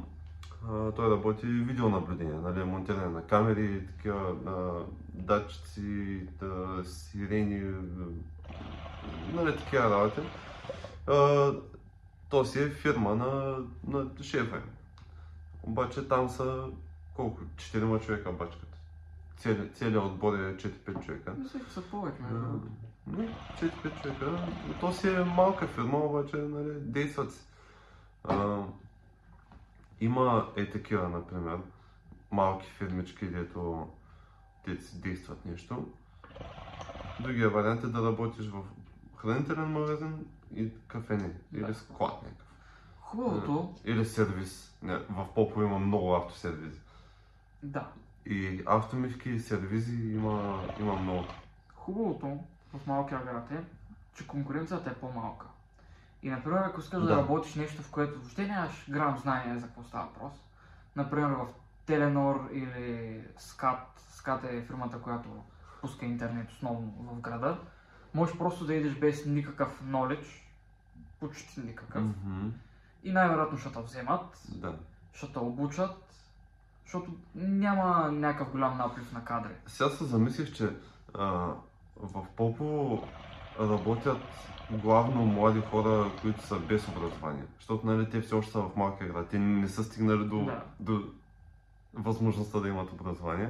[0.69, 7.73] а, той работи видеонаблюдение, нали, монтиране на камери, такива а, датчици, да, сирени,
[9.33, 10.21] нали, такива работи.
[12.35, 14.61] То си е фирма на, на шефа.
[15.63, 16.67] Обаче там са
[17.15, 17.41] колко?
[17.57, 18.77] Четирима човека бачкат.
[19.37, 21.33] Цели, целият отбор е 4-5 човека.
[21.37, 22.21] Мисля, че са повече.
[23.07, 23.29] Не,
[23.61, 24.47] 4-5 човека.
[24.79, 27.41] То си е малка фирма, обаче нали, действат си.
[28.23, 28.63] А,
[30.01, 31.57] има е такива, например,
[32.31, 33.87] малки фирмички, дето,
[34.67, 35.87] дето си действат нещо.
[37.19, 38.63] Другия вариант е да работиш в
[39.15, 41.59] хранителен магазин и кафене Да.
[41.59, 42.47] или склад някакъв.
[43.01, 44.77] Хубавото, Или сервис.
[44.81, 46.79] Не, в Попо има много автосервизи.
[47.63, 47.87] да,
[48.25, 51.25] И автомивки и сервизи има, има много.
[51.75, 52.39] хубавото
[52.73, 53.63] в малкия град е,
[54.15, 55.45] че конкуренцията е по-малка.
[56.23, 57.17] И, например, ако искаш да, Да.
[57.17, 60.33] работиш нещо, в което въобще нямаш грам знание за какво става въпрос,
[60.95, 61.47] например в
[61.85, 63.77] Теленор или Скат,
[64.09, 65.29] Скат е фирмата, която
[65.81, 67.57] пуска интернет основно в града,
[68.15, 70.25] можеш просто да идеш без никакъв knowledge,
[71.19, 72.47] почти никакъв, Мгм.
[73.03, 74.75] и най-вероятно ще те вземат, Да.
[75.13, 75.91] ще те обучат,
[76.83, 79.51] защото няма някакъв голям наплив на кадри.
[79.67, 80.69] Сега се замислих, че
[81.13, 81.25] а,
[81.97, 82.99] в Попо
[83.59, 84.17] работят
[84.71, 87.43] главно млади хора, които са без образование.
[87.55, 89.27] Защото нали, те все още са в малкия град.
[89.29, 90.63] Те не са стигнали до, Да.
[90.79, 91.03] до
[91.93, 93.49] възможността да имат образование.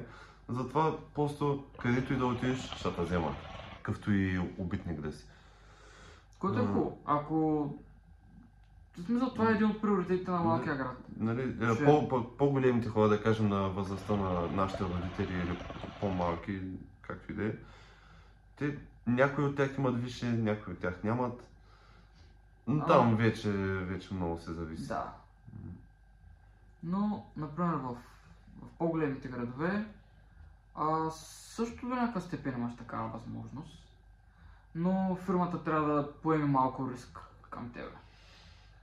[0.49, 3.35] Затова просто където и да отидеш, ще те вземат.
[3.85, 5.25] Какъвто и убитник да си.
[6.39, 6.97] Което е хубаво.
[7.05, 7.35] Ако...
[8.97, 10.97] В смисъл, това е един от приоритетите на малкия град.
[11.17, 15.57] Нали, Че- е, по, по, по-големите хора, да кажем на възрастта на нашите родители или
[15.99, 16.61] по-малки,
[17.01, 17.51] както и да е,
[18.57, 21.47] те, някои от тях имат висше, някои от тях нямат.
[22.67, 22.87] Но А.
[22.87, 24.87] Там вече, вече много се зависи.
[24.87, 25.13] Да.
[26.83, 27.97] Но, например, в,
[28.61, 29.85] в по-големите градове
[30.75, 33.83] а, също до някаква степен имаш такава възможност.
[34.75, 37.91] Но фирмата трябва да поеме малко риск към тебе.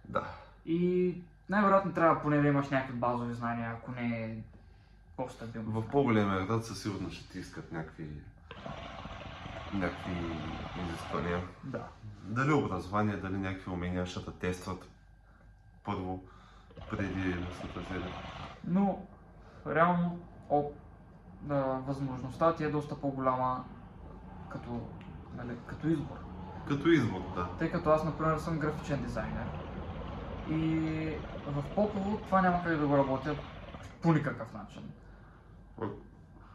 [0.04, 0.26] Да.
[0.66, 1.14] И
[1.48, 4.36] най-вероятно трябва поне да имаш някакви базови знания, ако не е
[5.16, 5.80] по-стабилно.
[5.80, 8.08] В по-големия град със сигурност ще ти искат някакви,
[9.74, 10.12] някакви
[10.84, 11.42] изисквания.
[11.64, 11.84] Да.
[12.22, 14.88] Дали образование, дали някакви умения ще те тестват
[15.84, 16.24] първо,
[16.90, 18.02] преди да се.
[18.64, 19.06] Но,
[19.66, 20.20] реално,
[21.42, 23.64] да, възможността ти е доста по-голяма
[24.48, 24.80] като,
[25.36, 26.16] нали, като избор.
[26.68, 27.48] Като избор, да.
[27.58, 29.46] Тъй като аз, например, съм графичен дизайнер.
[30.50, 33.36] И в Попово това няма как да го работя
[34.02, 34.82] по никакъв начин.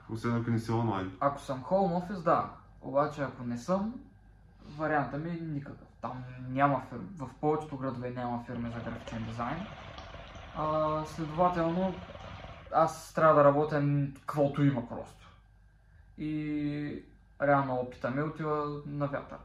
[0.10, 1.12] Освен ако не си онлайн.
[1.20, 2.50] Ако съм home office, да.
[2.82, 3.94] Обаче ако не съм,
[4.78, 5.88] варианта ми е никакъв.
[6.02, 7.08] Там няма фирми.
[7.18, 9.68] В повечето градове няма фирми за графичен дизайн.
[10.58, 11.94] А, следователно,
[12.74, 13.84] аз трябва да работя
[14.20, 15.28] каквото има просто.
[16.18, 17.04] И
[17.42, 19.38] реално опита ми отива на вятър.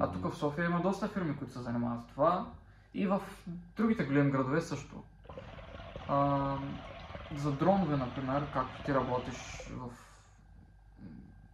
[0.00, 2.46] А тук в София има доста фирми, които се занимават с това.
[2.94, 3.20] И в
[3.76, 5.02] другите големи градове също.
[6.08, 6.56] А,
[7.36, 9.90] за дронове, например, както ти работиш в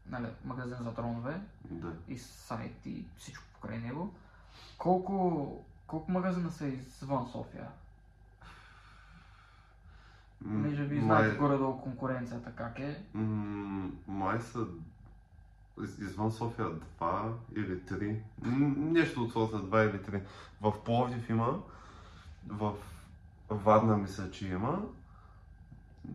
[0.06, 1.92] нали, магазин за дронове Да.
[2.08, 4.14] и сайт и всичко покрай него,
[4.78, 7.68] колко, колко магазина са извън София?
[10.42, 13.02] Понеже ви май- знаете горе-долу конкуренцията как е.
[13.14, 14.66] М, Май са
[15.78, 18.20] из- извън София два или три.
[18.42, 20.22] М, Нещо от сорта два или три.
[20.60, 21.60] В Пловдив има,
[22.48, 22.72] в
[23.50, 24.82] Варна мисля, че има.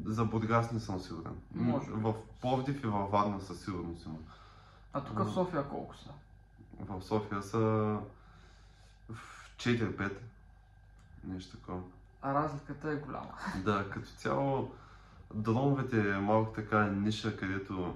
[0.06, 1.36] За Бургас не съм сигурен.
[1.54, 1.92] Може.
[1.92, 4.18] В Пловдив и във Варна със сигурност има.
[4.94, 6.10] А тук в София колко са?
[6.80, 7.58] В София са
[9.10, 9.18] в
[9.58, 10.12] 4-5.
[11.24, 11.82] Нещо такова.
[12.22, 13.32] А разликата е голяма.
[13.66, 14.72] Да, като цяло
[15.34, 17.96] дроновете е малко така ниша, където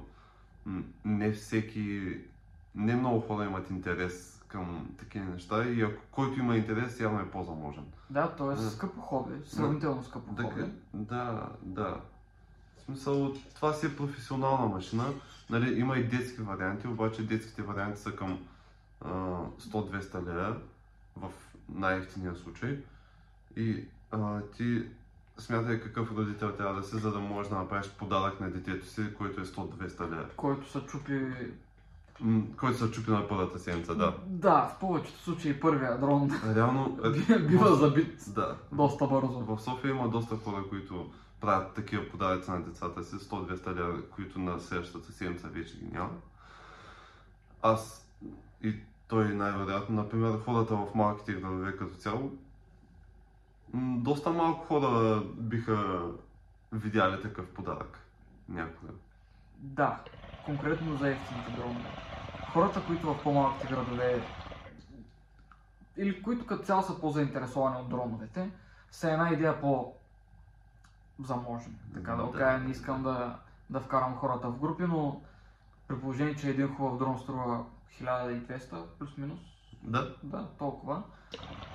[1.05, 2.17] не всеки,
[2.75, 7.31] не много хора имат интерес към такива неща и ако който има интерес, явно е
[7.31, 7.85] по-заможен.
[8.09, 8.69] Да, то е Да.
[8.69, 10.71] скъпо хоби, сравнително скъпо Така, хоби.
[10.93, 12.01] да, да.
[12.77, 15.03] В смисъл, това си е професионална машина.
[15.49, 18.39] Нали, има и детски варианти, обаче детските варианти са към
[19.01, 19.09] а,
[19.59, 20.55] 100-200 лева
[21.17, 21.31] в
[21.69, 22.79] най-ефтиния случай.
[23.55, 24.83] И а, ти
[25.37, 29.13] смятай какъв родител трябва да си, за да можеш да направиш подарък на детето си,
[29.17, 30.25] който е 100-200 лева.
[30.35, 31.33] Който са чупи...
[32.19, 34.17] М, който се чупи на първата седмица, да.
[34.25, 39.39] Да, в повечето случаи първия дрон Реално, е, бива забит да, доста бързо.
[39.39, 44.39] В София има доста хора, които правят такива подаръци на децата си, 100-200 лева, които
[44.39, 46.13] на следващата седмица вече ги няма.
[47.61, 48.07] Аз
[48.63, 48.75] и
[49.07, 52.37] той най-вероятно, например, хората в малките градове като цяло,
[53.75, 56.01] доста малко хора биха
[56.71, 57.99] видяли такъв подарък
[58.49, 58.93] някога.
[59.57, 59.99] Да,
[60.45, 61.89] конкретно за ефтините дронове.
[62.53, 64.23] Хората, които в по-малките градове
[65.97, 68.51] или които като цяло са по-заинтересовани от дроновете,
[68.91, 69.93] са една идея по
[71.23, 71.73] заможни.
[71.93, 72.23] Така да Да.
[72.23, 75.21] го кажа, не искам да, да вкарам хората в групи, но
[75.87, 77.65] при положение, че един хубав дрон струва
[78.01, 79.39] 1200 плюс-минус,
[79.83, 81.03] Да, да, толкова.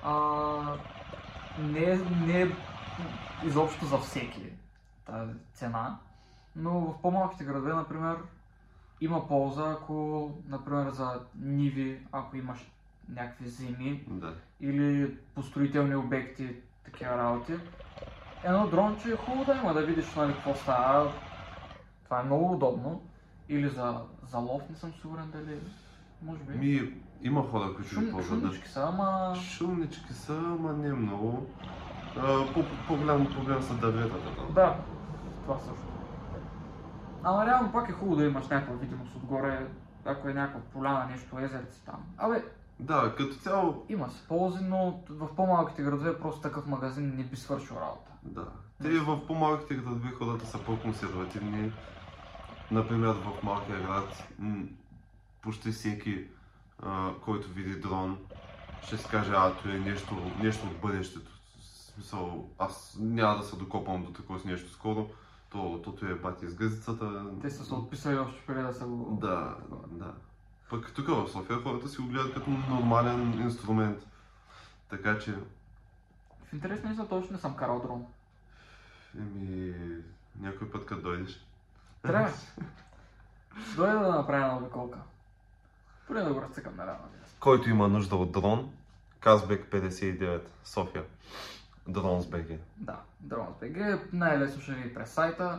[0.02, 0.12] А,
[1.58, 2.46] не, е, не е
[3.44, 4.52] изобщо за всеки
[5.06, 5.98] тази цена,
[6.56, 8.16] но в по-малките градове, например,
[9.00, 12.70] има полза, ако, например, за ниви, ако имаш
[13.08, 14.34] някакви земи Да.
[14.60, 17.54] или по строителни обекти, такива работи.
[18.44, 21.12] Едно дронче е хубаво да има, да видиш нали, какво става.
[22.04, 23.02] Това е много удобно.
[23.48, 25.60] Или за, за лов, не съм сигурен дали.
[26.22, 26.58] Може би.
[26.58, 28.40] Ми, има хора, които ги Шум, ползват.
[28.40, 28.46] да.
[28.46, 29.34] шумнички са, ама...
[29.36, 31.46] Шумнички са, ама не много.
[32.16, 34.46] А, по, по-голям проблем са дърветата там.
[34.54, 34.76] Да,
[35.42, 35.86] това също.
[37.22, 39.66] Ама реално пак е хубаво да имаш някаква видимост отгоре,
[40.04, 42.04] ако е някаква поляна, нещо, езерце там.
[42.18, 42.44] Абе,
[42.80, 47.36] Да, като цяло, има си ползи, но в по-малките градове просто такъв магазин не би
[47.36, 48.10] свършил работа.
[48.22, 48.46] да.
[48.82, 51.72] Те в по-малките градове хората са по-консервативни.
[52.70, 54.28] Например, в малкия град
[55.42, 56.24] почти всеки,
[56.82, 58.18] а, който види дрон,
[58.82, 61.30] ще си каже, а, това е нещо, нещо от бъдещето.
[61.60, 65.08] В смисъл, аз няма да се докопам до такова нещо скоро.
[65.50, 67.24] То, то, е бати с гъзицата.
[67.42, 69.18] Те са се отписали още преди да са го...
[69.20, 69.56] Да,
[69.90, 70.14] да.
[70.70, 74.06] Пък тук в София хората си го гледат като нормален инструмент.
[74.88, 75.34] Така че,
[76.44, 78.06] В интерес не са точно не съм карал дрон.
[79.18, 79.74] еми,
[80.40, 81.46] някой път като дойдеш.
[82.02, 82.30] Трябва.
[83.76, 84.98] Дойде да направя една обиколка.
[86.10, 86.98] Поне да го разцъкам на рано.
[87.40, 88.70] Който има нужда от дрон,
[89.20, 91.04] Казбек 59, София.
[91.88, 92.58] БГ.
[92.76, 94.00] Да, Drones BG.
[94.12, 95.58] Най-лесно ще ви е през сайта.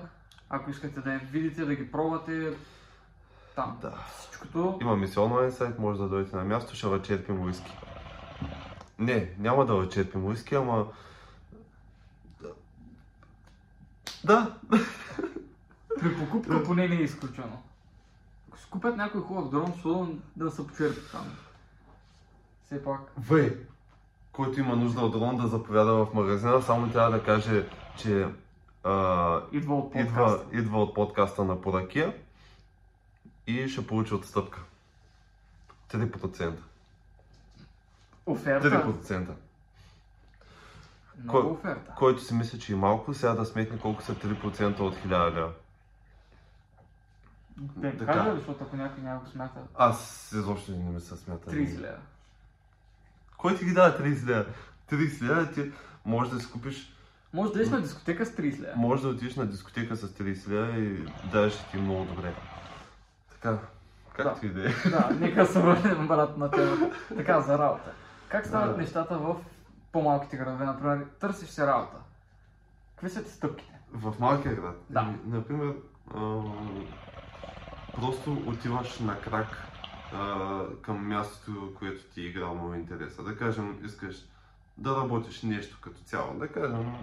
[0.50, 2.54] Ако искате да я видите, да ги пробвате,
[3.56, 3.94] там Да.
[4.18, 4.78] всичкото.
[4.82, 7.78] Имаме си онлайн сайт, може да дойдете на място, ще лъчерпим уиски.
[9.00, 10.88] Не, няма да лъчерпим уиски, ама...
[14.24, 14.56] Да,
[16.00, 17.64] При покупка поне не е изключено.
[18.52, 21.26] Ако си купят някой хубав дрон, сигурно да се почерпи там.
[22.66, 23.00] Все пак.
[23.18, 23.58] Вей,
[24.32, 28.28] който има нужда от дрон да заповяда в магазина, само трябва да каже, че
[28.84, 30.58] а, Идва от идва, подкаста.
[30.58, 32.16] идва от подкаста на Поракия
[33.48, 34.60] и ще получи отстъпка.
[35.92, 36.54] 3%.
[38.26, 38.70] Оферта.
[38.70, 39.28] 3%.
[41.18, 41.92] Много Кой- оферта.
[41.98, 45.52] Който си мисли, че е малко, сега да сметне колко са 3% от 1000 лева.
[47.62, 48.13] Да им Така.
[48.13, 49.60] кажа защото ако някой няма го смята.
[49.76, 51.52] Аз изобщо не ми се смята.
[51.52, 51.97] 30 лева.
[53.38, 54.45] Кой ти ги дава 30 лева?
[54.91, 55.71] 30 лева ти
[56.06, 56.93] може да си купиш,
[57.34, 58.74] Може да еш на дискотека с 30 лева.
[58.76, 62.34] може да отидеш на дискотека с 30 лева и да ще ти много добре.
[63.32, 63.60] Така, Да.
[64.15, 64.69] както и да
[65.19, 66.91] нека се върнем брат на темата.
[67.17, 67.91] Така, за работа.
[68.30, 68.82] Как стават Да.
[68.82, 69.36] нещата в
[69.91, 70.65] по-малките градове?
[70.65, 71.97] Например, търсиш се работа.
[72.95, 73.80] Какви са ти стъпките?
[73.93, 74.76] В малкия град.
[74.89, 75.00] Да.
[75.02, 75.74] Еми, Например,
[77.96, 79.68] просто отиваш на крак
[80.14, 83.24] а, към мястото, което ти е играло интереса.
[83.24, 84.16] Да кажем, искаш
[84.78, 86.40] да работиш нещо като цяло.
[86.40, 86.96] Да кажем,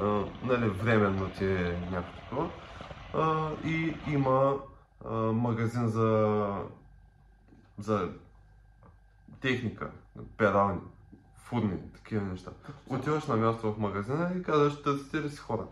[0.00, 2.50] а, нали, временно ти е някакво такова.
[3.64, 4.56] И има
[5.04, 6.48] а, магазин за,
[7.78, 8.08] за
[9.40, 9.90] техника,
[10.36, 10.80] перални,
[11.36, 12.50] фурни, такива неща.
[12.88, 15.66] Отиваш на място в магазина и казваш, търсите ли си хора?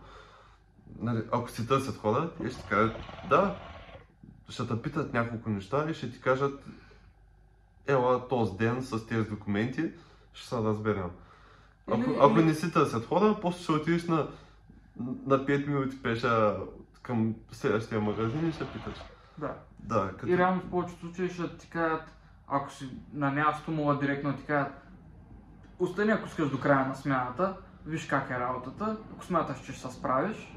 [0.99, 2.95] Нали, ако си търсят хора, те ще кажат,
[3.29, 3.55] да,
[4.49, 6.65] ще те питат няколко неща и ще ти кажат,
[7.87, 9.91] ела този ден с тези документи,
[10.33, 11.09] ще се разберем.
[11.87, 14.27] Ако, Или- ако не си търсят хора, после ще отидеш на,
[15.25, 16.55] на 5 минути пеша
[17.01, 18.97] към следващия магазин и ще питаш.
[19.37, 19.53] Да.
[19.79, 20.27] Да, като...
[20.27, 22.03] И реално в повечето случаи ще ти кажат,
[22.47, 24.73] ако си на място, могат директно ти кажат,
[25.79, 29.87] остани ако искаш до края на смяната, виж как е работата, ако смяташ, че ще
[29.87, 30.53] се справиш,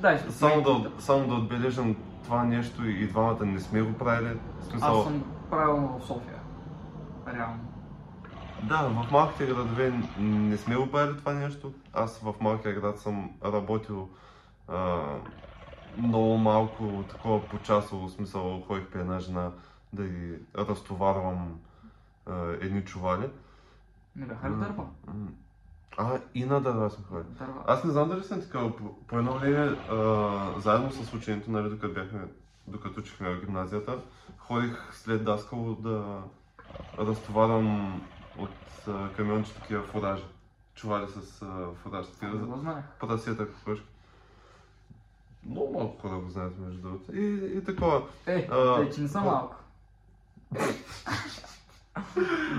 [0.00, 4.38] дай си Само да, само да отбележим това нещо и двамата не сме го правили.
[4.70, 6.38] Смисъл, Аз съм правилно в София.
[7.34, 7.60] Реално.
[8.62, 11.72] Да, в малките градове не сме го правили това нещо.
[11.92, 14.08] Аз в малкия град съм работил
[14.68, 15.00] а,
[15.96, 19.50] много малко, такова почасово, смисъл ходих при една жена
[19.92, 21.60] да ги разтоварвам
[22.26, 23.28] а, едни чували.
[24.16, 24.86] Не бяха ли дърва?
[25.96, 27.34] А, и на дърва сме ходили.
[27.38, 27.64] Дърва.
[27.66, 28.76] Аз не знам дали съм такава.
[28.76, 32.20] По, по едно време, а, заедно с учението, нали, докато бяхме,
[32.66, 33.98] докато учихме в гимназията,
[34.38, 36.22] ходих след даскал да
[36.98, 38.02] разтоварвам
[38.38, 40.24] от а, камионче такива фуражи.
[40.74, 43.86] Чували с а, фураж, такива за прасета, кокошки.
[45.46, 47.16] Много малко хора го знаят, между другото.
[47.16, 48.02] И, и такова.
[48.26, 49.56] Е, А, тъй, че не съм малко.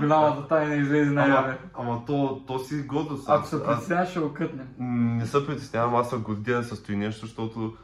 [0.00, 1.58] Голямата тайна излезе Ама, наяве.
[1.74, 3.28] ама то, то си гордост.
[3.28, 4.68] Ако се притесняваш, ще го кътнем.
[4.78, 7.76] М, Не се притеснявам, аз се гордия да състои нещо, защото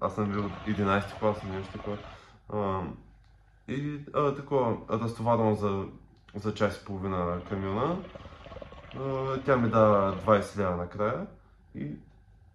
[0.00, 1.98] аз съм бил 11 клас или нещо такова.
[3.68, 5.84] И а, такова, разтоварвам за,
[6.34, 7.96] за час и половина камиона.
[9.00, 11.26] А, тя ми дава 20 лева накрая
[11.74, 11.86] и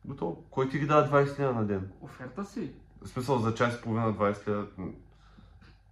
[0.05, 0.43] готово.
[0.49, 1.89] Кой ти ги дава 20 лева на ден?
[2.01, 2.71] Оферта си.
[3.01, 4.65] В смисъл за час и половина 20 лева.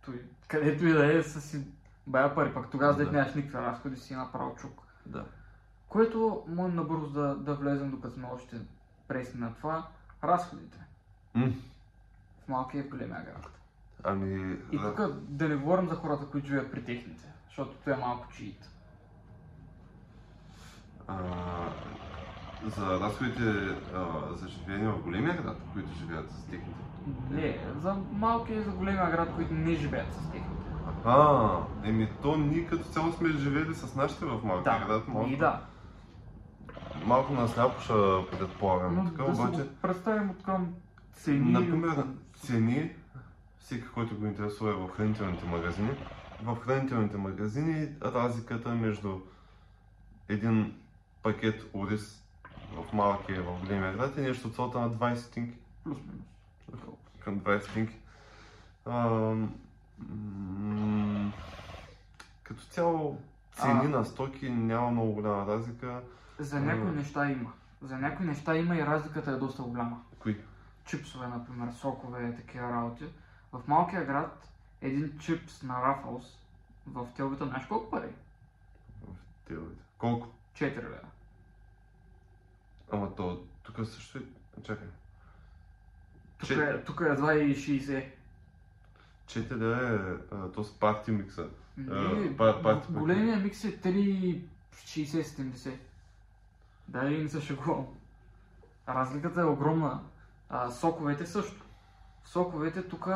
[0.06, 1.62] Той, където и да е, са си
[2.08, 3.12] бая пари, пък тогава Да.
[3.12, 4.82] нямаш никакви разходи си направо чук.
[5.06, 5.26] Да.
[5.88, 8.62] Което може набързо да, да влезем, докато сме още
[9.08, 9.88] пресни на това,
[10.24, 10.78] разходите
[11.34, 11.52] М,
[12.46, 13.50] в малкия и в големия град.
[14.04, 14.96] Ами, И да.
[14.96, 18.70] тук да не говорим за хората, които живеят при техните, защото това е малко чиит.
[21.08, 21.18] А,
[22.66, 23.44] за разходите
[23.96, 26.80] а, за живеене в големия град, които живеят с техните.
[27.30, 30.63] Не, за малкия и за големия град, които не живеят с техните.
[31.06, 35.08] А, еми то ние като цяло сме живели с нашите в малкия Да, град.
[35.08, 35.62] Малко, и да.
[37.06, 37.94] малко насляпо ще
[38.32, 38.96] предполагам.
[38.96, 40.74] Но Така, да обаче, представим от към
[41.14, 41.52] цени.
[41.52, 42.92] например, цени,
[43.60, 45.92] всеки, който го интересува е в хранителните магазини.
[46.44, 49.20] В хранителните магазини разликата между
[50.30, 50.74] един
[51.24, 52.24] пакет ориз
[52.74, 55.54] в малкия и в големия град е нещо от сорта на 20 стотинки.
[55.84, 56.26] Плюс-минус.
[57.20, 57.96] към 20 стотинки.
[60.00, 61.34] М,
[62.44, 63.22] Като цяло
[63.52, 63.90] цени А.
[63.90, 66.02] на стоки няма много голяма разлика.
[66.40, 67.52] За някои неща има.
[67.82, 70.02] За някои неща има и разликата е доста голяма.
[70.20, 70.38] Кои?
[70.86, 73.06] Чипсове, например, сокове, такива работи.
[73.54, 74.48] В малкия град
[74.82, 76.38] един чипс на Рафалс
[76.88, 78.10] в телбита знаеш колко пари?
[79.02, 79.84] В телевите.
[79.98, 80.28] Колко?
[80.56, 81.00] 4 лева.
[82.92, 84.22] Ама то тук също е...
[84.64, 84.88] Чакай.
[86.38, 88.10] Тук е, тук е едва и 60.
[89.34, 91.48] 4 е а, то с парти микса.
[91.78, 92.36] Не,
[92.90, 95.74] големия микс е 3,60-70.
[96.88, 97.86] Да, и не се шегувам.
[98.90, 100.00] Разликата е огромна.
[100.50, 101.64] А, соковете също.
[102.26, 103.08] Соковете тук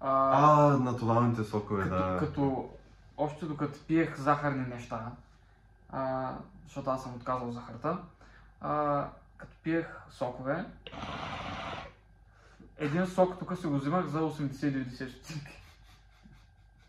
[0.00, 2.16] А, натуралните сокове, като, да.
[2.18, 2.70] като
[3.16, 5.12] още докато пиех захарни неща,
[5.90, 6.32] а,
[6.64, 7.98] защото аз съм отказал захарта,
[8.60, 10.64] а, като пиех сокове,
[12.78, 15.62] един сок тук си го взимах за 80-90 стотинки.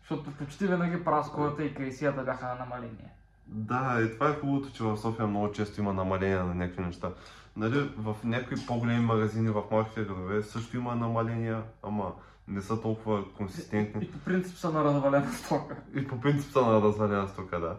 [0.00, 3.12] Защото почти винаги прасковата и кайсията бяха на намаление.
[3.46, 7.10] Да, и това е хубавото, че в София много често има намаление на някакви неща.
[7.56, 12.12] Нали, в някои по-големи магазини в малките градове също има намаления, ама
[12.48, 14.04] не са толкова консистентни.
[14.04, 15.76] И по принцип са на развалена стока.
[15.94, 17.76] И по принцип са на развалена стока, да.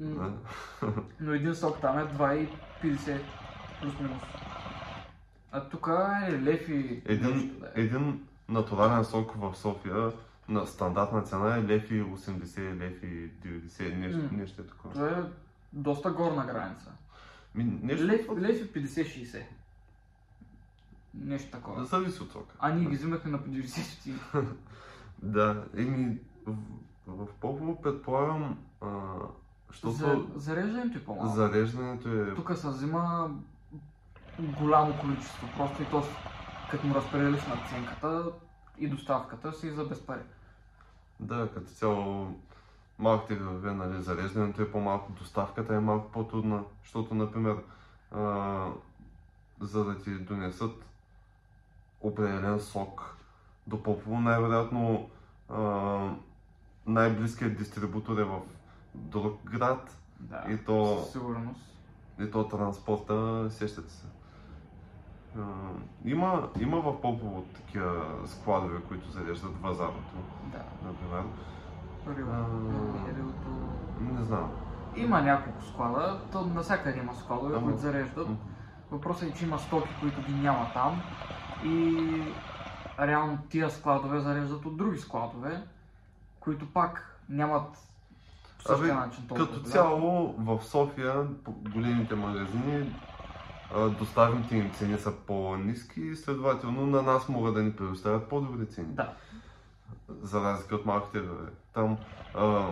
[0.00, 0.30] М,
[0.82, 0.92] Да.
[1.20, 3.20] Но един сок там е 2,50
[3.80, 4.22] плюс-минус.
[5.52, 5.88] А тук
[6.24, 7.70] е лев и Един, да е.
[7.76, 10.12] един натурален сок в София
[10.48, 12.30] на стандартна цена е лев и 80,
[12.76, 14.28] лев и 90, нещо, М.
[14.32, 14.94] нещо е такова.
[14.94, 15.22] Това е
[15.72, 16.90] доста горна граница.
[17.54, 19.42] Ми, нещо Лев, лев и 50-60.
[21.14, 21.84] Нещо такова.
[21.84, 22.54] зависи от сока.
[22.58, 24.20] А ние ги взимахме на по 90 стотинки.
[25.18, 26.54] Да, еми, в,
[27.06, 28.86] в Попово предполагам, а,
[29.68, 31.34] защото За, зареждането е по-малко.
[31.34, 32.34] зареждането е...
[32.34, 33.30] Тук се взима
[34.42, 35.46] голямо количество.
[35.56, 36.02] Просто и то,
[36.70, 38.24] като му разпределиш наценката
[38.78, 40.22] и доставката си за без пари.
[41.20, 42.34] Да, като цяло
[42.98, 47.56] малките градове, нали, зареждането е по-малко, доставката е малко по-трудна, защото, например,
[48.10, 48.66] а,
[49.60, 50.84] за да ти донесат
[52.00, 53.16] определен сок
[53.66, 55.10] до Попово, най-вероятно
[56.86, 58.40] най-близкият дистрибутор е в
[58.94, 61.60] друг град Да, И то- със сигурност.
[62.20, 64.06] и то транспорта, сещате се.
[66.04, 70.62] Има, има в Попово такива складове, които зареждат вазарото, Да.
[70.84, 71.22] например.
[72.08, 72.32] Рилото.
[72.32, 73.16] А.
[73.16, 73.48] Рилото.
[74.12, 74.50] Не знам.
[74.96, 78.28] Има няколко склада, то навсякъде има складове, Ама- които зареждат.
[78.90, 81.02] Въпросът е, че има стоки, които ги няма там
[81.64, 82.22] и
[83.00, 85.62] реално тия складове зареждат от други складове,
[86.40, 87.68] които пак нямат
[88.58, 92.94] по същия начин толкова Като цяло в София големите магазини
[93.98, 98.94] доставните им цени са по-низки и следователно на нас могат да ни предоставят по-добри цени.
[98.94, 99.14] Да,
[100.22, 101.50] За разлика от малките градове.
[101.74, 101.98] Там
[102.34, 102.68] а,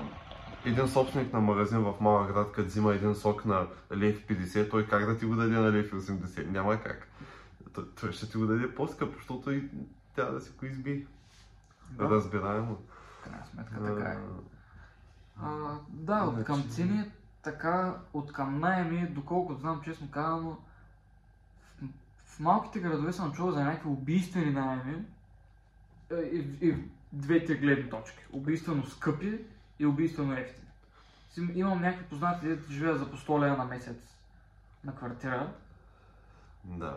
[0.64, 4.86] един собственик на магазин в малък град, като взима един сок на лев 50, той
[4.86, 6.50] как да ти го даде на лев 80?
[6.50, 7.08] Няма как.
[8.00, 9.68] Той, ще ти го даде по-скъпо, защото и
[10.14, 11.06] трябва да си го изби.
[11.90, 12.10] да.
[12.10, 12.78] Разбираемо.
[13.24, 14.18] крайна сметка така е.
[15.42, 17.10] А, да, от към цени,
[17.42, 20.56] така, от към найеми, доколкото знам честно казано,
[22.38, 25.04] в малките градове съм чувал за някакви убийствени найеми
[26.12, 26.74] е, и, и,
[27.12, 28.18] двете гледни точки.
[28.32, 29.38] Убийствено скъпи
[29.78, 30.66] и убийствено ефтини.
[31.54, 33.96] Имам някакви познати, дето живеят за по 100 лева на месец
[34.84, 35.52] на квартира
[36.64, 36.96] Да.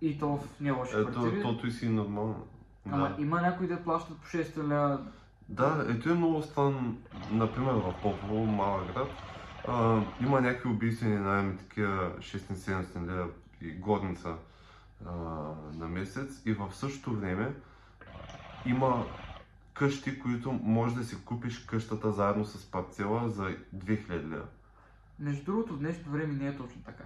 [0.00, 1.42] и то в не лоши Ето, квартири.
[1.42, 2.46] тото и си нормално.
[2.90, 3.22] Ама Да.
[3.22, 5.06] има някои, де плащат по 6 лева.
[5.48, 6.98] Да, ето е много странно.
[7.30, 9.08] Например, в Попово, малък град,
[9.68, 13.28] а, има някакви убийствени найеми, такива 600-700 лева
[13.60, 14.34] и горница
[15.72, 17.54] на месец и в същото време
[18.66, 19.06] има
[19.74, 23.42] къщи, които може да си купиш къщата заедно с парцела за
[23.76, 24.44] 2000 лева.
[25.18, 27.04] Между другото, в днешно време не е точно така.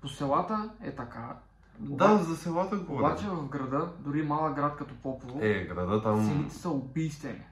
[0.00, 1.36] По селата е така.
[1.78, 3.06] Да, за селата говоря.
[3.06, 7.42] Обаче в града, дори малък град като Попово, Е, града там цените са убийствени.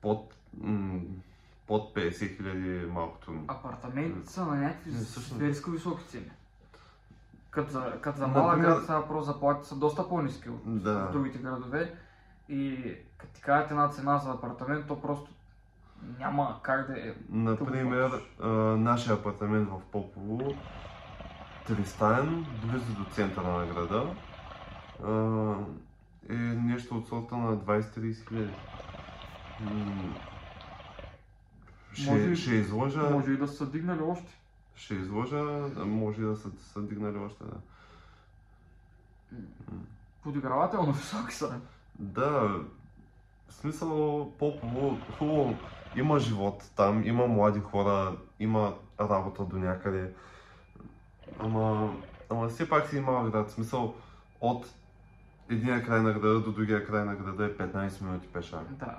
[0.00, 1.00] под, м-
[1.66, 3.44] под 50 хиляди малко трудно.
[3.48, 6.30] Апартаментите са на някакви зверско високи цени.
[7.50, 11.08] Като за, като за Например- малък град става въпрос, заплатите са доста по-низки от Да.
[11.12, 11.94] другите градове.
[12.48, 15.30] И като ти кажат една цена за апартамент, то просто
[16.18, 17.14] няма как да е.
[17.28, 20.54] Например, а, нашия апартамент в Попово,
[21.66, 24.06] тристаен, близо до центъра на града,
[25.04, 25.54] а,
[26.28, 28.52] е нещо от сорта на 20-30 хиляди.
[31.92, 34.39] Ще, Може- ще изложа, Може и да са дигнали още.
[34.80, 35.42] Ще изложа,
[35.76, 37.44] може и да са, са дигнали още.
[37.44, 37.56] Да.
[40.22, 41.60] Подигравателно високи са.
[41.98, 42.30] Да,
[43.48, 45.56] в смисъл Попово, хубаво,
[45.96, 50.12] има живот там, има млади хора, има работа до някъде.
[51.38, 51.94] Ама,
[52.30, 53.94] ама все пак си малък град, в смисъл
[54.40, 54.66] от
[55.50, 58.60] единия край на града до другия край на града е 15 минути пеша.
[58.70, 58.98] Да.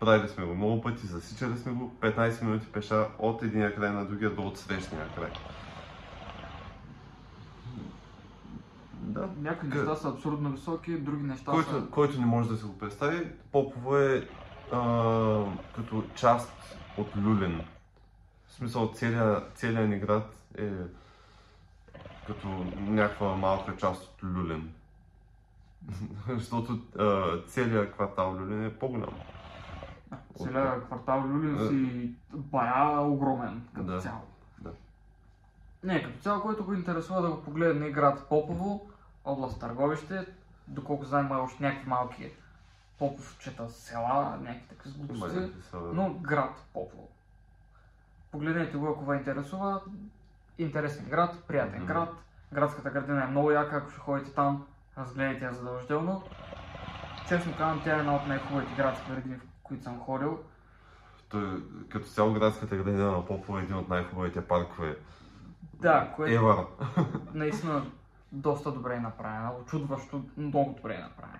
[0.00, 4.04] Правили сме го много пъти, засичали сме го 15 минути пеша от единия край на
[4.04, 5.30] другия до отсрещния край.
[8.94, 11.86] Да, Някои неща са абсурдно високи, други неща който, са...
[11.90, 14.28] който не може да си го представи, Попово е
[14.72, 15.44] а,
[15.74, 17.60] като част от Люлин.
[18.46, 20.70] В смисъл, целият, целият ни град е
[22.26, 24.72] като някаква малка част от Люлин.
[26.28, 26.80] Защото
[27.46, 29.14] целият квартал Люлин е по-голям.
[30.38, 34.00] Целият квартал Люлин си бая огромен като Да.
[34.00, 34.20] цяло.
[34.58, 34.70] Да.
[35.82, 38.90] Не, като цяло, който го интересува да го погледне град Попово,
[39.24, 40.26] област Търговище,
[40.68, 42.30] доколко знаем има още някакви малки
[42.98, 47.08] Поповчета села, някакви такива глупости, но град Попово.
[48.30, 49.80] Погледнете го, ако ви интересува.
[50.58, 51.86] Интересен град, приятен Мгм.
[51.86, 52.08] град.
[52.52, 54.66] Градската градина е много яка, ако ще ходите там,
[54.98, 56.22] разгледайте я задължително.
[57.28, 60.38] Честно казвам, тя е една от най-хубавите градски градини, в които съм ходил.
[61.28, 64.98] Той, като цяло градската градина на Попово е един от най-хубавите паркове.
[65.74, 66.66] Да, което Евара.
[67.34, 67.82] наистина
[68.32, 71.38] доста добре е направена, очудващо много добре е направена.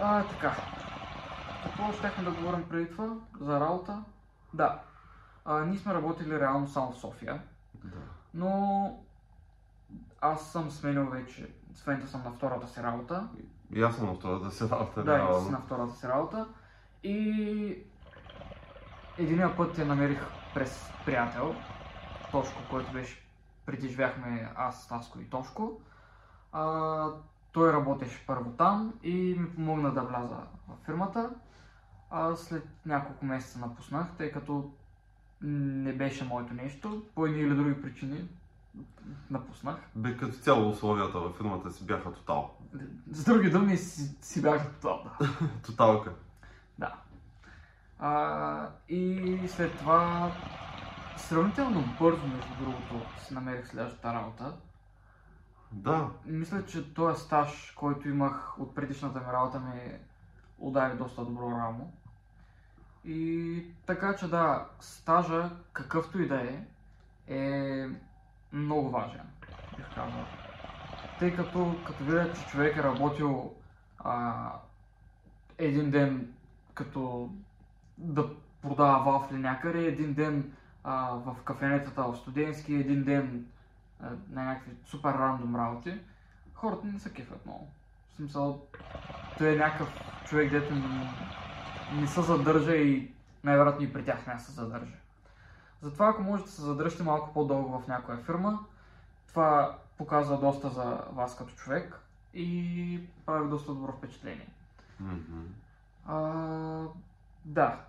[0.00, 0.56] А, така.
[1.62, 3.16] Какво щехме да говорим преди това?
[3.40, 4.04] За работа?
[4.54, 4.80] Да.
[5.44, 7.42] А, ние сме работили реално само в София,
[7.84, 7.96] Да.
[8.34, 9.02] но
[10.20, 13.28] аз съм сменил вече, в момента съм на втората си работа.
[13.72, 16.46] И аз съм на втората си работа, Да, и си на втората си работа.
[17.06, 17.78] И
[19.18, 20.20] единия път я намерих
[20.54, 21.54] през приятел,
[22.30, 23.26] Тошко, който беше,
[23.66, 25.80] преди живяхме аз, Таско и Тошко.
[26.52, 27.08] А,
[27.52, 30.36] той работеше първо там и ми помогна да вляза
[30.68, 31.30] в фирмата.
[32.10, 34.70] А след няколко месеца напуснах, тъй като
[35.42, 37.02] не беше моето нещо.
[37.14, 38.28] По едни или други причини
[39.30, 39.76] напуснах.
[39.94, 42.54] Бе, като цяло условията във фирмата си бяха тотал.
[43.10, 45.10] С други думи си, си бях тотална.
[45.66, 46.12] Тоталка.
[46.78, 46.94] Да.
[47.98, 50.32] А, и след това
[51.16, 54.56] сравнително бързо, между другото, си намерих следващата работа.
[55.72, 59.98] Да, Мисля, че този стаж, който имах от предишната ми работа, ми
[60.58, 61.92] удари доста добро рамо.
[63.04, 66.66] И така че да, стажа, какъвто и да е,
[67.36, 67.88] е
[68.52, 69.26] много важен,
[69.76, 70.24] бих казал.
[71.18, 73.54] Тъй като, като видя, че човек е работил
[73.98, 74.52] а,
[75.58, 76.35] един ден
[76.76, 77.30] като
[77.98, 78.28] да
[78.62, 80.52] продава вафли някъде, един ден
[80.84, 83.46] а, в кафенетата в студентски, един ден
[84.00, 85.98] а, на някакви супер рандом работи,
[86.54, 87.68] хората не се кефят много.
[88.12, 88.66] В смисъл,
[89.38, 89.88] той е някакъв
[90.24, 90.74] човек, дето
[91.92, 93.12] не, се задържа и
[93.44, 94.96] най-вероятно и при тях не се задържа.
[95.82, 98.58] Затова ако можете да се задръжте малко по-дълго в някоя фирма,
[99.28, 102.00] това показва доста за вас като човек
[102.34, 104.48] и прави доста добро впечатление.
[105.00, 105.42] Мгм.
[106.06, 106.18] А,
[107.44, 107.80] да.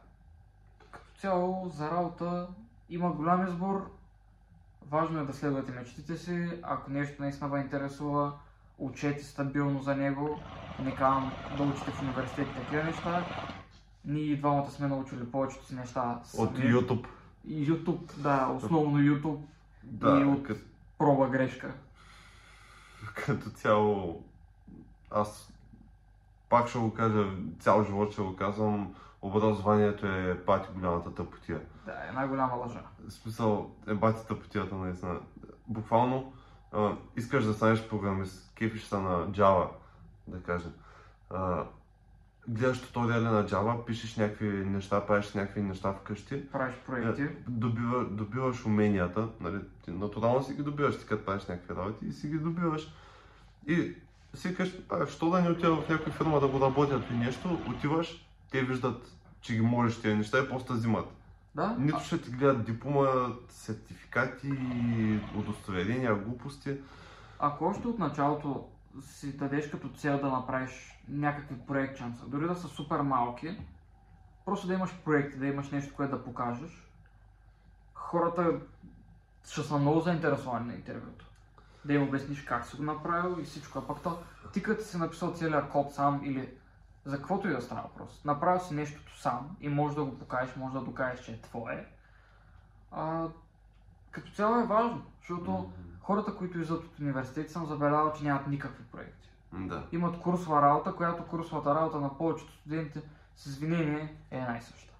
[0.91, 2.47] Като цяло за работа
[2.89, 3.91] има голям избор.
[4.81, 6.49] Важно е да следвате мечтите си.
[6.63, 8.33] Ако нещо наистина ви интересува,
[8.77, 10.39] учете стабилно за него.
[10.79, 13.25] Не казвам да учите в университет такива неща.
[14.05, 16.73] Ние и двамата сме научили повечето си неща От сами.
[16.73, 17.05] YouTube.
[17.47, 19.39] YouTube, да, основно YouTube.
[19.83, 20.61] Да, И от- като,
[20.97, 21.73] Проба грешка.
[23.15, 24.23] като цяло
[25.11, 25.53] аз
[26.49, 27.25] пак ще го кажа,
[27.59, 31.61] цял живот ще го казвам, образованието е пати голямата тъпотия.
[31.85, 32.81] Да, е най-голяма лъжа.
[33.07, 35.19] В смисъл, е бати тъпотията наистина.
[35.67, 36.33] Буквално,
[36.71, 39.67] а, искаш да станеш програмист, кефиш се на Java,
[40.27, 40.73] да кажем.
[41.29, 41.63] А,
[42.47, 47.21] гледаш туториали на Java, пишеш някакви неща, правиш някакви неща вкъщи, Правиш проекти.
[47.21, 52.05] е, добива, добиваш уменията, нали, ти натурално си ги добиваш, ти като правиш някакви работи
[52.05, 52.93] и си ги добиваш.
[53.67, 53.95] И
[54.37, 54.55] си
[54.89, 58.61] а, що да не отида в някаква фирма да го работят или нещо, отиваш, те
[58.61, 59.11] виждат,
[59.41, 61.05] че ги можеш тези неща и просто взимат.
[61.55, 61.75] Да?
[61.79, 63.07] Нито ще ти гледат диплома,
[63.49, 64.51] сертификати,
[65.35, 66.77] удостоверения, глупости.
[67.39, 68.67] Ако още от началото
[69.01, 73.57] си дадеш като цел да направиш някакви проектчанца, дори да са супер малки,
[74.45, 76.87] просто да имаш проекти, да имаш нещо, което да покажеш,
[77.93, 78.59] хората
[79.49, 81.26] ще са много заинтересовани на интервюто.
[81.87, 83.79] Да им обясниш как си го направил и всичко.
[83.79, 84.17] А пък то,
[84.53, 86.49] ти като си написал целият код сам или
[87.05, 90.55] за каквото и да става въпрос, направил си нещото сам и можеш да го покажеш,
[90.55, 91.87] можеш да докажеш, че е твое,
[92.91, 93.27] а,
[94.11, 95.71] като цяло е важно, защото
[96.01, 99.29] хората, които излизат от университет, съм забелязал, че нямат никакви проекти.
[99.53, 99.83] Да.
[99.91, 103.01] Имат курсова работа, която курсовата работа на повечето студенти
[103.35, 104.93] с извинение е една и съща.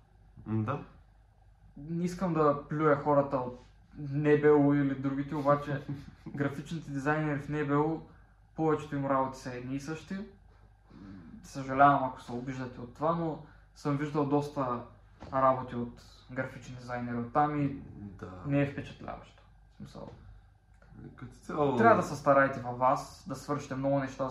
[0.47, 0.79] Да.
[1.77, 3.66] Не искам да плюя хората от
[3.97, 5.81] НБУ или другите, обаче
[6.35, 8.01] графичните дизайнери в НБУ,
[8.55, 10.15] повечето им работи са едни и същи.
[11.43, 13.39] Съжалявам, ако се обиждате от това, но
[13.75, 14.81] съм виждал доста
[15.33, 17.67] работи от графични дизайнери от там и
[17.99, 18.31] Да.
[18.47, 19.43] не е впечатляващо.
[19.73, 20.09] В смисъл,
[21.15, 21.77] Като цяло...
[21.77, 24.29] Трябва да се стараете във вас, да свършите много неща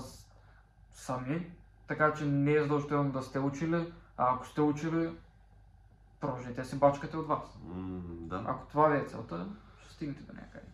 [0.93, 1.51] сами,
[1.87, 5.11] така че не е задължително да сте учили, а ако сте учили,
[6.21, 7.59] продължете си бачкате от вас.
[7.65, 8.45] М, да.
[8.47, 9.47] Ако това ви е целта,
[9.81, 10.67] ще стигнете до някъде.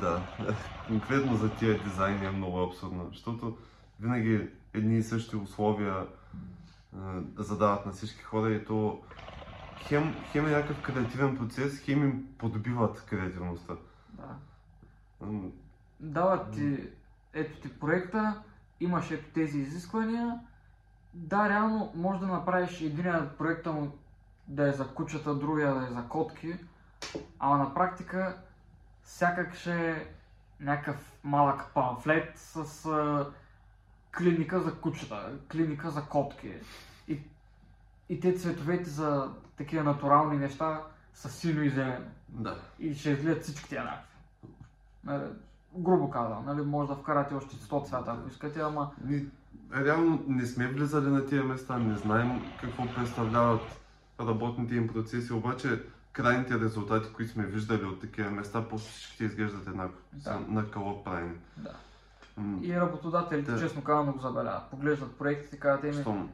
[0.00, 0.22] Да.
[0.86, 3.58] Конкретно за тия дизайни е много абсурдно, защото
[4.00, 6.98] винаги едни и същи условия е,
[7.36, 9.02] задават на всички хора и то
[9.78, 13.74] хем, хем е някакъв креативен процес, хем им подбиват креативността.
[14.12, 14.36] Да.
[15.26, 15.50] М,
[16.00, 16.88] Дават ти,
[17.32, 18.42] ето ти проекта,
[18.80, 20.40] имаш ето тези изисквания.
[21.14, 23.92] Да, реално може да направиш единия проекта му
[24.48, 26.54] да е за кучета, другия да е за котки,
[27.38, 28.36] ама на практика
[29.04, 30.06] сякак ще е
[30.60, 33.26] някакъв малък памфлет с а,
[34.18, 36.52] клиника за кучета, клиника за котки.
[37.08, 37.20] И,
[38.08, 40.82] и те цветовете за такива натурални неща
[41.14, 42.60] са сино и зелено Да.
[42.78, 44.16] и ще изгледат всичките еднакви.
[45.04, 45.24] Нали,
[45.74, 49.26] грубо казвам, нали, може да вкарате още 100 цвята, ако искате, ама Ни,
[49.76, 53.81] реално не сме влизали на тия места, не знаем какво представляват
[54.22, 59.66] работните им процеси, обаче крайните резултати, които сме виждали от такива места, после всички изглеждат
[59.66, 59.98] еднакво.
[60.12, 60.40] Да.
[60.48, 61.34] На калъп правени.
[61.56, 61.70] да.
[62.36, 63.58] М, И работодателите, Да.
[63.60, 64.70] честно казано, го забеляват.
[64.70, 66.30] Поглеждат проектите и казват, еми, Щом,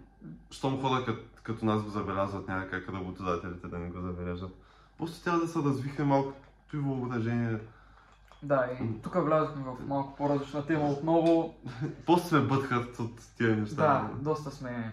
[0.50, 4.50] щом хора като, като нас го забелязват, няма как работодателите да не го забележат.
[4.98, 6.32] Просто трябва да се развихне малко
[6.74, 7.58] и въображение.
[8.42, 11.54] да, и тук влязохме в малко по-различна тема отново.
[12.06, 13.74] После сме бъдхат от тия неща.
[13.76, 14.92] Да, доста сме.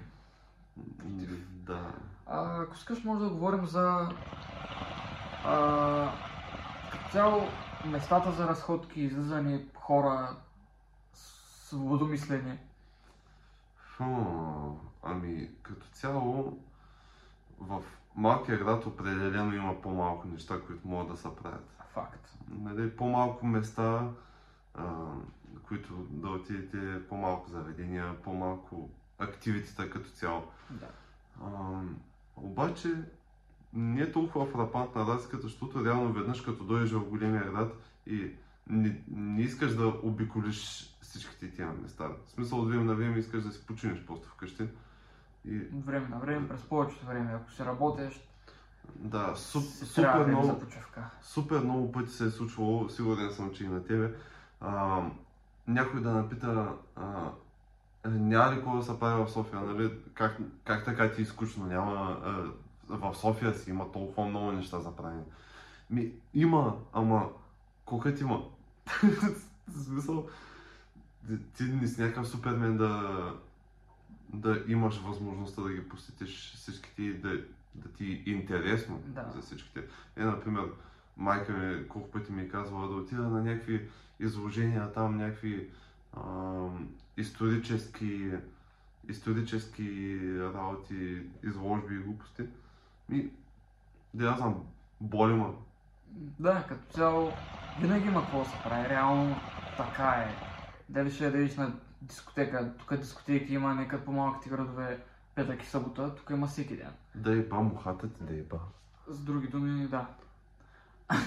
[1.49, 1.91] Да.
[2.25, 4.09] А, ако искаш, може да говорим за
[5.43, 6.11] а,
[7.11, 7.41] цяло
[7.85, 10.35] местата за разходки, излизане, хора,
[11.13, 12.59] свободомислени.
[13.75, 14.03] Фу,
[15.03, 16.59] ами, като цяло,
[17.59, 17.83] в
[18.15, 21.69] малкия град определено има по-малко неща, които могат да се правят.
[21.93, 22.37] Факт.
[22.49, 24.09] Нали, по-малко места,
[24.73, 24.83] а,
[25.67, 30.43] които да отидете, по-малко заведения, по-малко активитета като цяло.
[30.69, 30.87] Да.
[31.43, 31.81] А,
[32.35, 32.89] обаче,
[33.73, 37.73] не е толкова фрапантна разликата, защото реално веднъж като дойдеш в големия град
[38.07, 38.31] и
[38.67, 42.07] не, не искаш да обиколиш всичките тия места.
[42.07, 44.67] В смисъл от време на време искаш да си починеш просто вкъщи.
[45.45, 48.21] И време на време, през повечето време, ако си работиш,
[48.95, 50.61] да, суп, супер много,
[51.21, 54.15] супер много пъти се е случвало, сигурен съм, че и на тебе.
[54.61, 55.03] А,
[55.67, 57.31] някой да напита, а,
[58.05, 59.91] няма ли какво да се прави в София, нали?
[60.13, 61.65] Как, как така ти е скучно?
[61.65, 62.51] Няма, а,
[62.97, 65.23] в София си има толкова много неща за правене.
[65.89, 67.29] Ми, има, ама
[67.85, 68.43] колко има?
[69.67, 70.27] В смисъл,
[71.27, 73.33] ти- ти не си някакъв супермен да,
[74.33, 77.29] да имаш възможността да ги посетиш всичките и да,
[77.75, 79.31] да ти е интересно Да.
[79.35, 79.83] за всичките.
[80.15, 80.63] Е, например,
[81.17, 83.87] майка ми колко пъти ми е казвала да отида на някакви
[84.19, 85.69] изложения, там някакви
[87.17, 88.31] исторически,
[89.09, 92.43] исторически работи, изложби и глупости.
[93.09, 93.29] Ми,
[94.13, 94.63] да я знам,
[95.01, 95.53] боли ма.
[96.39, 97.31] Да, като цяло,
[97.81, 98.89] винаги има какво да се прави.
[98.89, 99.35] Реално
[99.77, 100.35] така е.
[100.89, 105.03] Дали ще да идеш на дискотека, тук дискотеки има нека по малките градове
[105.35, 106.91] петък и събота, тук има всеки ден.
[107.15, 108.59] Да е ба мухата ти, да е ба.
[109.07, 110.07] С други думи, да.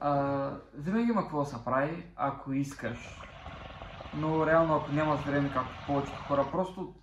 [0.00, 3.20] а, винаги има какво да се прави, ако искаш.
[4.16, 6.94] Но реално, ако нямаш време, както повечето хора, просто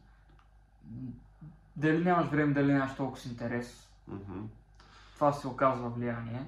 [1.75, 3.89] дали нямаш време, дали нямаш толкова с интерес.
[4.07, 4.39] Мгм.
[5.15, 6.45] Това се оказва влияние.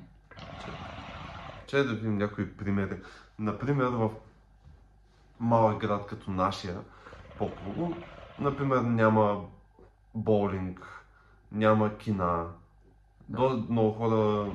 [1.67, 3.01] Чай да видим някои примери.
[3.39, 4.09] Например, в
[5.39, 6.81] малък град като нашия,
[7.37, 7.95] Попово,
[8.39, 9.45] например, няма
[10.15, 11.05] боулинг,
[11.51, 12.45] няма кина.
[13.29, 13.37] Да.
[13.37, 14.51] До, много хора,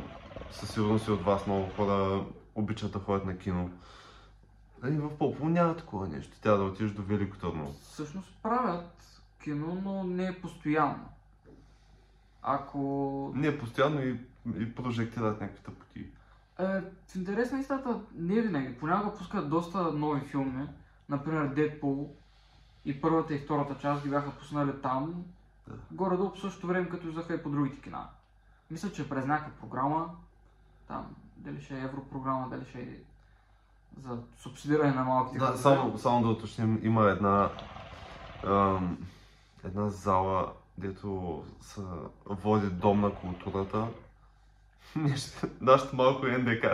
[0.50, 3.70] със сигурност и от вас, много хора обичат да ходят на кино.
[4.88, 6.36] И в Попово няма такова нещо.
[6.42, 7.72] Тя да отидеш до Велико Търново.
[7.72, 11.08] Всъщност правят кино, но не е постоянно.
[12.42, 14.20] Ако Не постоянно и,
[14.58, 16.06] и прожектират някакви тъпоти.
[16.58, 18.78] Е, в интерес на истината не винаги.
[18.78, 20.68] Понякога пускат доста нови филми.
[21.08, 22.14] Например, Дедпул
[22.84, 25.24] и първата и втората част ги бяха пуснали там.
[25.68, 25.74] Да.
[25.90, 28.08] Горе-долу по същото време, като излеха и по другите кина.
[28.70, 30.10] Мисля, че през някаква програма,
[30.88, 32.96] там, дали ще е европрограма, дали ще е
[33.98, 35.62] за субсидиране на малките Да, градове.
[35.62, 37.50] само, само да уточним, има една,
[38.46, 38.98] ам,
[39.64, 41.80] една зала, дето се
[42.26, 43.86] води дом на културата.
[45.60, 46.66] Нашето малко НДК.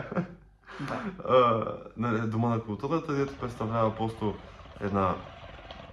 [0.80, 2.26] Да.
[2.26, 4.34] Дома на културата, дето представлява просто
[4.80, 5.14] една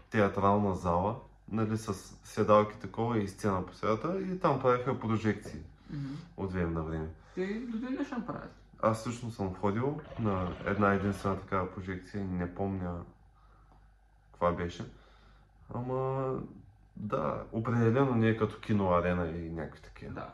[0.09, 1.15] театрална зала,
[1.51, 1.93] нали, с
[2.23, 5.59] седалки такова и сцена по средата и там правиха прожекции
[5.89, 6.13] Мгм.
[6.37, 7.07] от време на време.
[7.35, 8.55] Те до ден днешен правят.
[8.83, 13.01] Аз също съм ходил на една единствена такава прожекция не помня
[14.31, 14.85] каква беше.
[15.73, 16.33] Ама
[16.97, 20.13] да, определено не е като киноарена и някакви такива.
[20.13, 20.29] Да.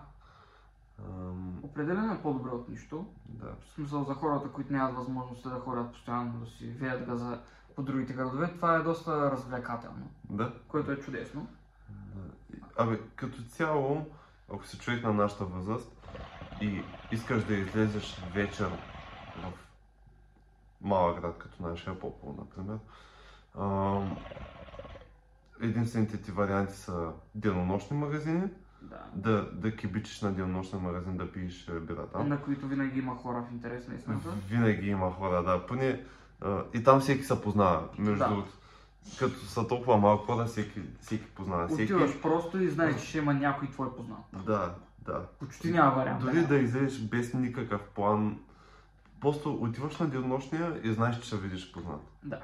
[1.06, 3.06] Ам, Определено е по-добре от нищо.
[3.26, 3.56] да.
[3.62, 7.42] В смисъл за хората, които нямат възможността да ходят постоянно да си веят газа
[7.76, 10.54] по другите градове, това е доста развлекателно, Да.
[10.68, 11.48] което е чудесно.
[12.78, 14.06] Абе, като цяло,
[14.54, 15.99] ако си човек на нашата възраст
[16.62, 18.70] и искаш да излезеш вечер
[19.38, 19.52] в
[20.82, 22.78] малък град като нашия Попол, например,
[25.62, 28.44] единствените ти варианти са денонощни магазини,
[28.82, 28.98] Да.
[29.16, 32.30] да, да кибичиш на денонощен магазин да пиеш бира там.
[32.30, 34.30] На които винаги има хора в интерес на истината.
[34.48, 35.66] Винаги има хора, да.
[35.68, 36.06] Поне,
[36.42, 38.30] а, и там всеки се познава, между Да.
[38.30, 38.52] другото.
[39.20, 41.68] Като са толкова малко хора, всеки, всеки познава.
[41.68, 41.94] Всеки...
[41.94, 44.20] Отиваш просто и знаеш, че ще има някой твой познат.
[44.46, 44.76] Да,
[45.06, 45.26] да.
[45.40, 46.22] Почти няма вариант.
[46.22, 48.40] Дори да излезеш без никакъв план,
[49.22, 52.02] просто отиваш на денонощния и знаеш, че ще видиш познат.
[52.24, 52.40] Да,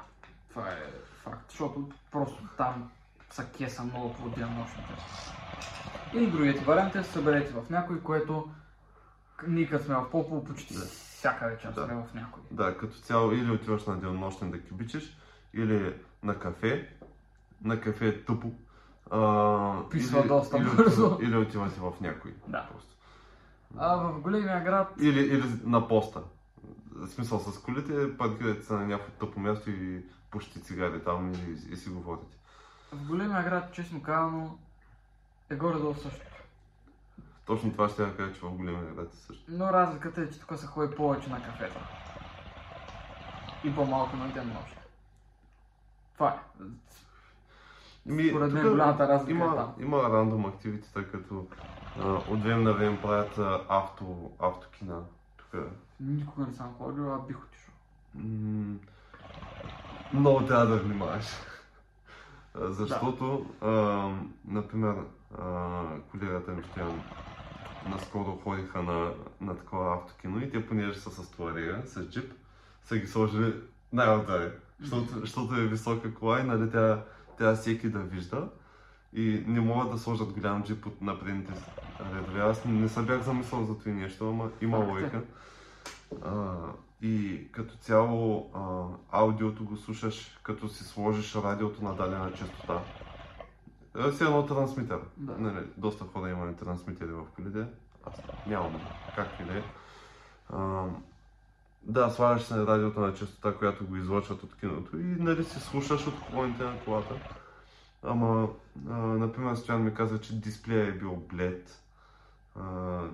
[0.50, 0.76] това е
[1.24, 2.92] факт, защото просто там
[3.32, 4.94] са кеса много по денонощните.
[6.14, 8.50] И другият вариант е да се съберете в някой, което
[9.48, 10.86] ние като сме в Попол почти Да.
[10.86, 11.86] всяка вечер Да.
[11.86, 12.44] сме в някой.
[12.52, 15.18] Да, като цяло или отиваш на денонощен да кибичиш,
[15.54, 15.94] или
[16.24, 16.90] на кафе.
[17.64, 18.52] На кафе е тъпо.
[19.12, 21.18] А, Писва или, доста или, бързо.
[21.22, 22.34] Или отивате в някой.
[22.48, 22.68] Да.
[22.72, 22.96] Просто.
[23.78, 26.22] А в големия град Или, или на поста.
[26.92, 31.74] В смисъл с колите, паркирате се на някакво тъпо място и пушите цигари там и,
[31.74, 32.38] и си говорите.
[32.92, 34.58] В големия град, честно казано,
[35.50, 36.26] е горе-долу също.
[37.46, 39.44] Точно това ще я кажа, че в големия град е също.
[39.48, 41.80] Но разликата е, че тук се ходи повече на кафета.
[43.64, 44.78] И по-малко на ден нощ.
[46.14, 46.64] Това е.
[48.06, 49.76] Ми, Според мен голямата разлика е има, там.
[49.82, 51.48] има рандом активити, тъй като
[51.98, 55.04] а, от време на време правят а, авто, автокина.
[55.38, 55.56] Тук
[56.00, 57.74] Никога не съм ходил, а бих отишъл.
[58.14, 58.80] м-
[60.12, 61.26] много трябва да внимаваш.
[62.56, 63.70] Защото, а,
[64.46, 64.96] например,
[65.38, 67.04] а, колегата ми Стоян
[67.84, 72.34] наскоро ходиха на, на такова автокино и те понеже са с туарега, с джип,
[72.84, 73.56] са ги сложили
[73.94, 74.52] най-отдаре.
[74.82, 77.06] Защото, защото е висока кола и нали, тя,
[77.38, 78.50] тя всеки да вижда.
[79.14, 81.54] И не могат да сложат голям джип от на предните
[82.14, 82.42] редове.
[82.42, 84.84] Аз не се бях замислял за това нещо, ама има е.
[84.84, 85.22] логика.
[86.24, 86.56] А,
[87.02, 88.86] и като цяло а,
[89.20, 92.82] аудиото го слушаш, като си сложиш радиото на дадена частота.
[93.98, 95.00] Е, Все едно трансмитер.
[95.18, 95.38] Да.
[95.38, 97.66] Нали, доста хора имаме трансмитери в колите.
[98.06, 98.82] Аз нямам.
[99.16, 99.64] Как и да е.
[101.86, 105.60] Да, слагаш се на радиото на частота, която го излъчват от киното и нали си
[105.60, 107.16] слушаш от колоните на колата.
[108.04, 108.50] Ама,
[108.90, 111.84] а, например, Стоян ми каза, че дисплея е бил блед.
[112.60, 112.64] А,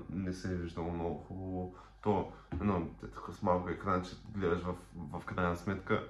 [0.10, 1.76] не се е виждало много хубаво.
[2.04, 4.76] То, едно, така с малко екран, че гледаш в,
[5.14, 6.04] в крайна сметка.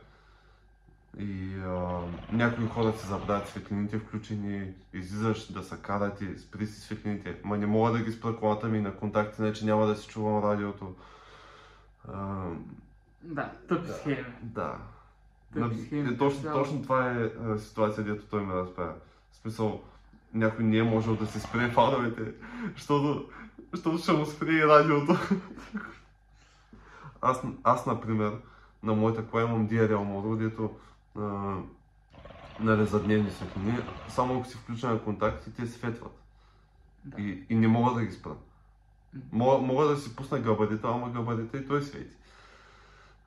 [1.20, 2.02] И а,
[2.32, 7.38] някои хора си забравят светлините включени, излизаш да се карат и спри си светлините.
[7.44, 10.44] Ма не мога да ги спра колата ми на контакти, иначе няма да си чувам
[10.44, 10.96] радиото.
[12.08, 12.46] А,
[13.24, 13.94] Да, тъпи Да.
[13.94, 14.26] схеми.
[14.42, 14.78] да.
[15.54, 16.64] Тъпи схеми, е, точно, цяло.
[16.64, 18.94] точно това е а, ситуация, дето той ме разправя.
[19.32, 19.82] В смисъл,
[20.34, 22.34] някой не е можел да си спре фановете,
[22.76, 23.30] защото,
[23.74, 25.14] защото ще му спре и радиото.
[27.22, 28.34] Аз, аз, например,
[28.84, 30.72] на моята кола имам DRL модул, дето
[31.20, 31.56] а,
[32.60, 33.78] нали, за дневни светлини,
[34.10, 36.20] само ако си включа на контакти, те светват.
[37.06, 37.22] Да.
[37.22, 38.36] И, и не мога да ги спра.
[39.32, 42.16] Мога, мога да си пусна габарита, ама габарита и той свети.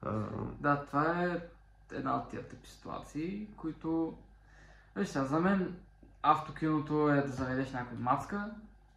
[0.03, 0.13] А,
[0.61, 1.41] Да, това е
[1.93, 4.17] една от тия типи ситуации, които...
[4.97, 5.77] Виж сега, за мен
[6.23, 8.51] автокиното е да заведеш някой мацка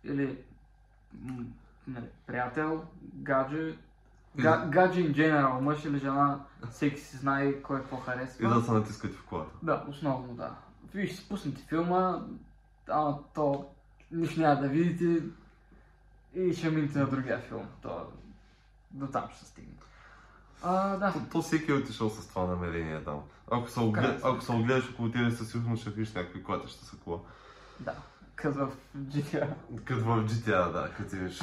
[0.04, 0.38] или
[1.88, 2.84] нали, приятел,
[3.14, 3.78] гадже,
[4.38, 6.40] га, гадже in general, мъж или жена,
[6.72, 8.46] всеки си знае кой какво харесва.
[8.46, 9.52] и да се натискате в колата.
[9.64, 10.56] Да, основно да.
[10.94, 12.22] Вие ще си пуснете филма,
[12.90, 13.70] ама то
[14.12, 15.24] нищо няма да видите
[16.38, 17.68] и ще минете на другия филм.
[17.82, 18.12] То
[18.92, 19.74] до там ще се стигне.
[20.64, 21.14] А, да.
[21.14, 23.22] То, то всеки е отишъл с това намерение там.
[23.52, 26.98] Ако се, Крайна ако се огледаш около тебе, със сигурност ще видиш някакви клатеща са
[26.98, 27.20] кола.
[27.80, 27.96] Да,
[28.36, 29.54] като в GTA.
[29.86, 31.40] Като в GTA, да, като имаш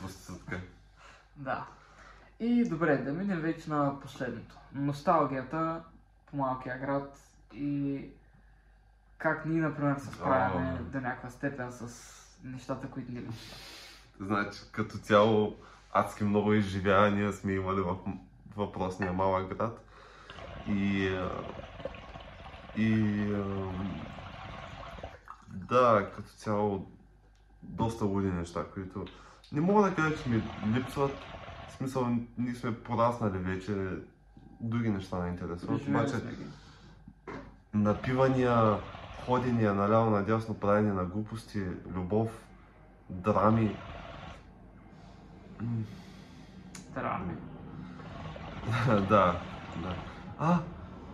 [0.00, 0.60] проститутка.
[1.36, 1.66] Да.
[2.40, 4.56] И добре, да минем вече на последното.
[4.74, 5.82] Носталгията
[6.30, 7.18] по малкия град
[7.54, 8.04] и
[9.18, 10.82] как ние, например, се справяме О.
[10.82, 12.12] до някаква степен с
[12.44, 13.81] нещата, които ни липсват.
[14.20, 15.56] Значи, като цяло,
[15.92, 17.96] адски много изживявания сме имали в
[18.56, 19.84] въпросния малък град.
[20.68, 21.10] И...
[22.76, 23.26] И...
[25.48, 26.86] Да, като цяло,
[27.62, 29.04] доста луди неща, които...
[29.52, 30.42] Не мога да кажа, че ми
[30.74, 31.12] липсват.
[31.68, 32.08] В смисъл,
[32.38, 33.88] ние сме пораснали вече.
[34.60, 35.88] Други неща не интересуват.
[35.88, 36.14] Обаче,
[37.74, 38.78] напивания,
[39.26, 41.62] ходения наляво надясно, правене на глупости,
[41.94, 42.30] любов,
[43.10, 43.76] драми.
[45.62, 45.84] М,
[46.94, 47.34] Драми.
[49.08, 49.40] да,
[49.82, 49.94] да.
[50.38, 50.58] А,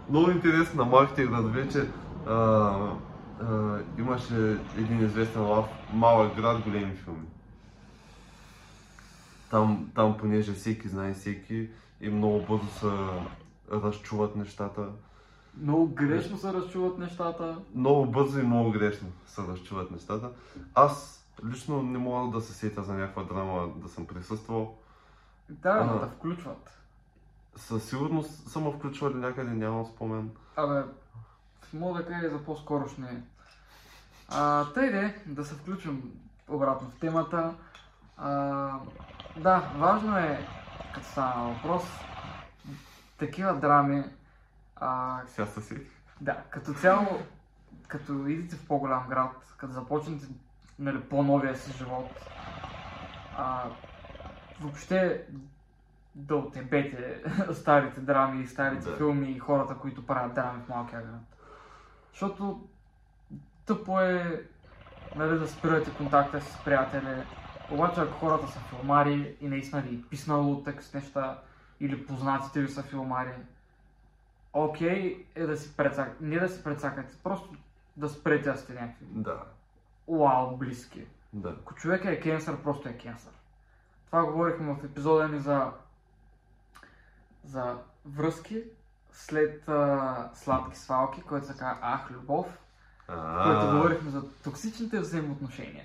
[0.08, 1.88] много интересно на малките градове, че
[2.26, 7.26] а, а, имаше един известен лав, малък град, големи филми.
[9.50, 11.68] Там, там понеже всеки знае всеки
[12.00, 12.86] и много бързо се
[13.72, 14.88] разчуват нещата.
[15.62, 17.58] Много грешно се разчуват нещата.
[17.74, 20.30] Много бързо и много грешно се разчуват нещата.
[20.74, 24.76] Аз лично не мога да се сетя за някаква драма да съм присъствал.
[25.48, 26.78] Да, но да включват.
[27.56, 30.30] Със сигурност съм включвали някъде, нямам спомен.
[30.56, 30.82] Абе,
[31.72, 33.22] мога да кажа за по-скорошни.
[34.28, 36.12] А, тъй де, да се включим
[36.48, 37.54] обратно в темата.
[38.16, 38.30] А,
[39.36, 40.46] да, важно е,
[40.94, 41.82] като стана въпрос,
[43.18, 44.04] такива драми,
[44.76, 45.90] а, Сега се сетих.
[46.20, 47.06] да, като цяло,
[47.88, 50.26] като идете в по-голям град, като започнете
[50.78, 52.10] нали, по-новия си живот,
[53.36, 53.64] а,
[54.60, 55.26] въобще
[56.14, 57.22] да отебете
[57.52, 58.96] старите драми, старите Да.
[58.96, 61.20] филми и хората, които правят драми в малкия град.
[62.12, 62.68] Защото
[63.66, 64.42] тъпо е
[65.16, 67.22] нали, да спирате контакта си с приятели,
[67.70, 71.38] обаче ако хората са филмари и наистина ви писнало текст неща
[71.80, 73.32] или познатите ви са филмари,
[74.52, 77.54] окей е да си прецакате, не да си прецакате, просто
[77.96, 79.42] да спрете да сте някакви Да,
[80.08, 81.06] уау близки.
[81.32, 81.48] да.
[81.50, 83.32] Ако човек е кенсър, просто е кенсър.
[84.06, 85.70] Това говорихме в епизода ни за,
[87.44, 88.62] за връзки
[89.12, 92.58] след а, сладки свалки, който се казва Ах, любов,
[93.08, 95.84] А, който говорихме за токсичните взаимоотношения,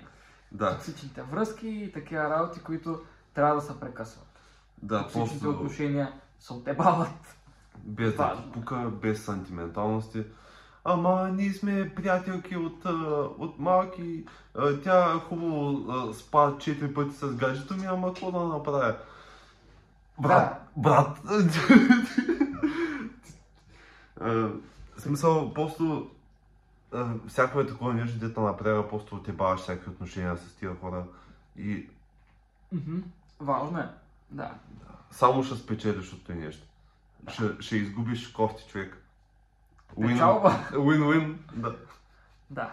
[0.52, 3.02] Да, токсичните връзки и такива работи, които
[3.34, 4.40] трябва да се прекъсват.
[4.82, 7.36] да, Токсичните просто отношения се отебават.
[7.76, 10.24] без да пука, без сантименталности.
[10.84, 12.84] Ама ние сме приятелки от,
[13.38, 14.24] от малки.
[14.84, 18.96] Тя хубаво спа четири пъти с гаджето ми, ама какво да направя?
[20.18, 21.20] Брат, брат.
[24.96, 26.10] В смисъл, просто
[27.28, 31.04] всяко е такова нещо, дето напряга, просто отебаваш всякакви отношения с тия хора
[31.56, 31.88] и.
[33.40, 33.88] Важно е.
[34.30, 34.54] Да.
[35.10, 36.66] само ще спечелиш от това нещо.
[37.28, 39.03] Ще, ще изгубиш кофти човек.
[40.00, 40.50] Печалба.
[40.72, 41.76] Win-win, да.
[42.50, 42.72] Да.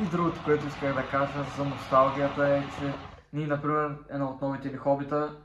[0.00, 2.94] И другото, което исках да кажа за носталгията е, че
[3.32, 5.36] ние, например, едно от новите ни хобита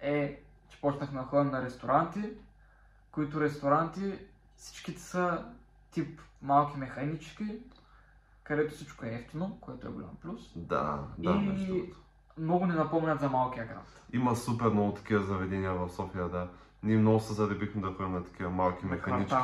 [0.00, 2.22] е, че почнахме да ходим на ресторанти,
[3.12, 4.18] които ресторанти
[4.56, 5.44] всичките са
[5.90, 7.44] тип малки механички,
[8.42, 10.52] където всичко е ефтино, което е голям плюс.
[10.56, 11.92] Да, да, И-.
[12.38, 14.02] Много ни напомнят за малкия град.
[14.12, 16.48] Има супер много такива заведения в София, да.
[16.82, 19.34] Ние много се заребихме да ходим на такива малки механички.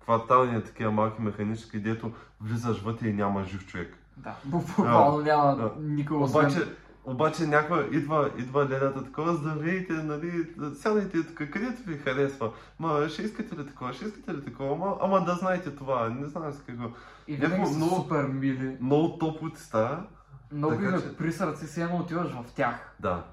[0.00, 0.62] квартални.
[0.64, 3.98] Такива малки механички, дето влизаш вътре и няма жив човек.
[4.16, 5.72] Да, буквално няма да.
[5.80, 6.40] никога освен...
[6.46, 6.68] Обаче,
[7.04, 12.52] обаче някаква идва, идва ледата такова, здравейте, нали, сядайте тук, където ви харесва.
[12.78, 16.26] Ма, ще искате ли такова, ще искате ли такова, ама, ама да знаете това, не
[16.26, 16.88] знам с какво.
[17.28, 18.76] И винаги са много- супер мили.
[18.80, 20.06] Много топло ти става.
[20.52, 22.94] Много така им е че- при сърце, си едно отиваш в тях.
[23.00, 23.24] Да.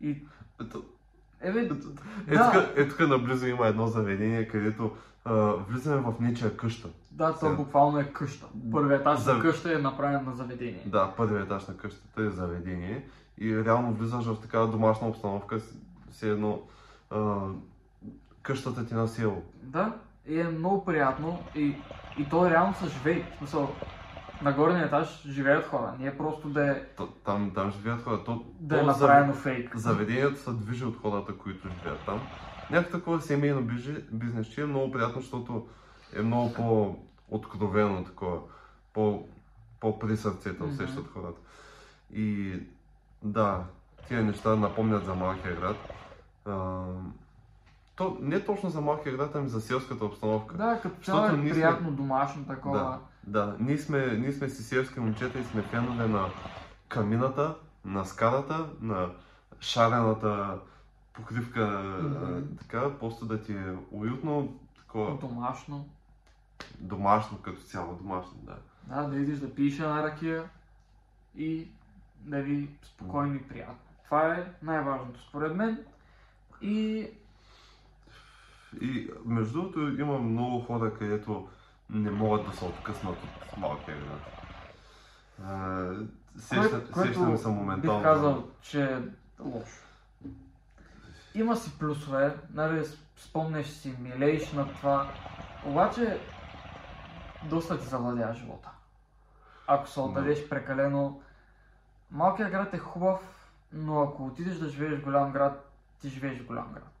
[0.00, 0.22] И
[0.60, 0.84] Ето,
[1.46, 1.60] Ебе,
[2.28, 2.52] Е, Да.
[2.52, 4.90] тук, е, тук наблизо има едно заведение, където
[5.24, 5.34] а,
[5.68, 6.88] влизаме в нечия къща.
[7.12, 7.54] да, то Сега.
[7.54, 8.46] буквално е къща.
[8.72, 10.82] Първият етаж За- на къща е направен на заведение.
[10.86, 13.04] Да, първият етаж на къщата е заведение
[13.38, 15.60] и реално влизаш в такава домашна обстановка,
[16.10, 16.60] все едно
[17.10, 17.36] а,
[18.42, 19.42] къщата ти на село.
[19.62, 19.92] Да,
[20.26, 21.84] и е много приятно и,
[22.16, 23.30] и то реално са живей.
[23.34, 23.76] В смисъл,
[24.42, 25.94] на горния етаж живеят хора.
[25.98, 26.82] Не е просто да е,
[27.24, 28.24] Там, там живеят хора.
[28.24, 29.76] То, да е направено фейк.
[29.76, 32.20] Заведението се движи от хората, които живеят там.
[32.70, 35.66] Някакво такова семейно бижи- бизнес, че е много приятно, защото
[36.12, 38.38] е много по-откровено такова,
[38.92, 39.26] по,
[39.80, 41.40] по-при сърцето усещат хората.
[42.12, 42.54] И
[43.22, 43.64] да,
[44.08, 45.76] тия неща напомнят за малкия град.
[46.46, 46.84] А,
[47.96, 50.56] то не точно за малкия град, ами за селската обстановка.
[50.56, 52.78] Да, като цяло е ние сме- приятно домашно такова.
[52.78, 53.56] Да, да.
[53.60, 56.28] Ние сме, ние сме си селски момчета и сме фенове на
[56.88, 59.10] камината, на скалата, на
[59.60, 60.58] шарената
[61.12, 65.88] покривка, а, така, просто да ти е уютно, такова Домашно.
[66.78, 68.56] домашно като цяло, домашно, да.
[68.82, 70.44] Да, да идиш да пиеш една ракия
[71.36, 71.68] и
[72.20, 73.78] да ви спокойно и приятно.
[74.04, 75.84] Това е най-важното според мен.
[76.62, 77.08] И
[78.80, 81.48] И между другото има много хора, където
[81.90, 84.22] не могат да се откъснат от малкия град.
[86.38, 87.98] Сещам, се моментално.
[87.98, 88.98] бих казал, че е
[89.40, 89.82] лошо.
[91.34, 92.84] Има си плюсове, нали,
[93.16, 95.12] спомняш си, милееш на това,
[95.66, 96.20] обаче
[97.44, 98.70] доста ти завладя живота.
[99.66, 101.20] Ако се отдадеш прекалено...
[102.10, 106.46] Малкият град е хубав, но ако отидеш да живееш в голям град, ти живееш в
[106.46, 106.92] голям град.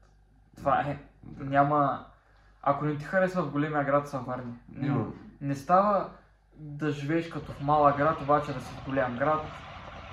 [0.56, 0.98] Това е.
[1.22, 1.44] Да.
[1.44, 2.06] Няма...
[2.68, 4.54] Ако не ти харесва в големия град, се върни.
[4.80, 5.06] Има.
[5.40, 6.10] Не става
[6.56, 9.42] да живееш като в малък град, обаче да си в голям град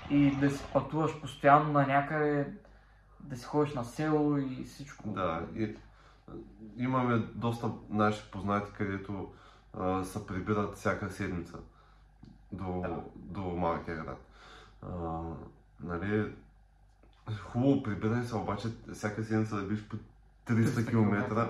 [0.09, 2.53] и да си пътуваш постоянно на някъде,
[3.19, 5.09] да си ходиш на село и всичко.
[5.09, 5.75] Да, и
[6.77, 9.33] имаме доста наши познати, където
[9.79, 11.57] а, се прибират всяка седмица
[12.51, 12.99] до, Да.
[13.15, 14.21] до малкия град.
[14.81, 15.21] А,
[15.83, 16.33] нали,
[17.41, 19.97] хубаво прибирай се, обаче всяка седмица да биш по
[20.47, 21.47] 300 км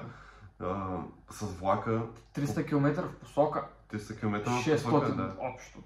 [0.59, 0.99] а,
[1.29, 2.01] с влака,
[2.35, 5.35] 300 км в посока, 300 км в 600 посока, да.
[5.39, 5.79] общо.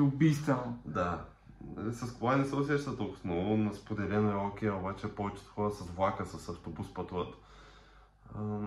[0.00, 0.78] Убийствено.
[0.84, 1.24] Да.
[1.90, 5.80] С кола не се усеща толкова много, на споделено е окей, обаче повечето хора с
[5.80, 7.34] влака, с автобус пътуват.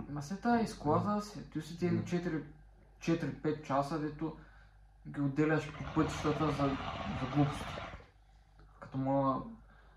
[0.10, 1.22] Ма се тая изклаза
[1.54, 2.41] ти си 4
[3.00, 4.38] 4-5 часа, дето
[5.08, 6.78] ги отделяш по пътищата за,
[7.22, 7.66] за глупости.
[8.80, 9.41] Като мога,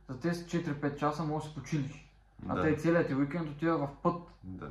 [0.08, 2.11] за тези 4-5 часа можеш да си починиш.
[2.48, 4.70] А да, те целият ти уикенд отива в път да.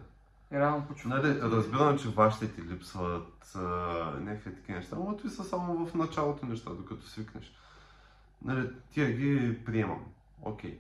[0.51, 1.09] и реално почва.
[1.09, 3.59] Нали, разбирам, че вашите ти липсват а,
[4.19, 7.53] някакви такива неща, но това са само в началото неща, докато свикнеш.
[8.45, 10.05] Нали, тия ги приемам.
[10.41, 10.80] Окей.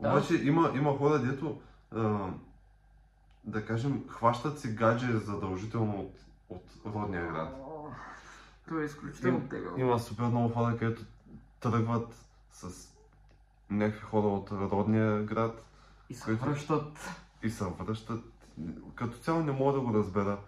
[0.00, 0.08] Да.
[0.08, 1.60] Обаче има, има хора, дето,
[1.94, 2.28] а,
[3.44, 6.14] да кажем, хващат си гадже задължително от,
[6.48, 7.64] от родния град.
[8.68, 9.80] Това е изключително Им- тегаво.
[9.80, 11.02] Има супер много хора, където
[11.60, 12.92] тръгват с
[13.70, 15.64] някакви хора от родния град
[16.10, 17.10] И се връщат.
[17.42, 18.24] и се връщат.
[18.94, 20.38] Като цяло не мога да го разбера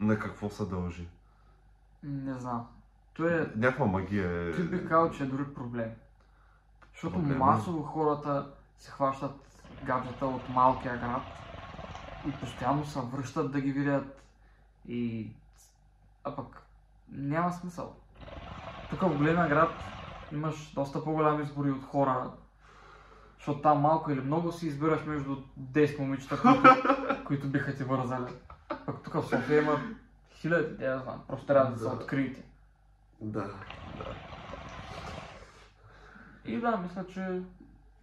[0.00, 1.08] на какво се дължи.
[2.02, 2.66] Не знам.
[3.14, 4.52] То е, Някаква магия е.
[4.52, 5.90] ти бих казал, че е дори проблем.
[6.92, 7.38] Защото Проблем е.
[7.38, 11.22] масово хората се хващат гаджета от малкия град
[12.28, 14.22] и постоянно се връщат да ги видят
[14.88, 15.30] и...
[16.24, 16.62] А пък
[17.08, 17.96] няма смисъл.
[18.90, 19.70] Тук в големия град
[20.32, 22.30] имаш доста по-голям избори от хора,
[23.42, 26.62] защото там малко или много си избираш между 10 момичета, които,
[27.26, 28.32] които биха ти вързали.
[28.86, 29.76] Пък тук в София има
[30.30, 31.90] хиляди, да я знам, просто трябва да се Да.
[31.90, 32.42] откриете.
[33.20, 34.14] Да, да.
[36.44, 37.40] И да, мисля, че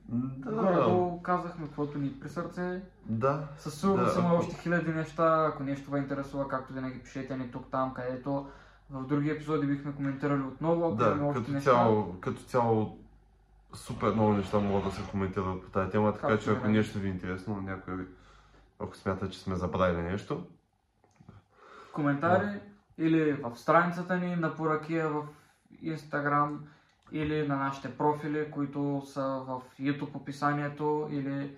[0.08, 2.82] Да, горе казахме каквото ни при сърце.
[3.06, 3.48] да.
[3.58, 7.52] Със сигурност Да, има още хиляди неща, ако нещо ви интересува, както винаги пишете ни
[7.52, 8.48] тук, там, където
[8.90, 11.72] в други епизоди бихме коментирали отново, ако Да, има още като неща.
[11.72, 12.98] цяло, като цяло
[13.74, 17.00] супер много неща могат да се коментират по тази тема, така Както че ако нещо
[17.00, 18.08] ви е интересно, някой,
[18.80, 20.48] ако смята, че сме забравили нещо,
[21.94, 22.60] Коментари
[22.98, 25.24] или в страницата ни на Поракия в
[25.84, 26.58] Instagram
[27.12, 31.58] или на нашите профили, които са в YouTube описанието или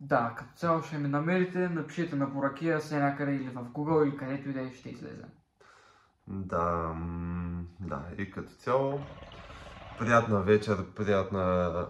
[0.00, 4.16] да, като цяло ще ми намерите, напишете на Поракия се някъде или в Google или
[4.16, 5.28] където и да е, ще излезем.
[6.28, 6.94] Да,
[7.80, 9.00] да, и като цяло,
[9.98, 11.86] приятна вечер, приятна,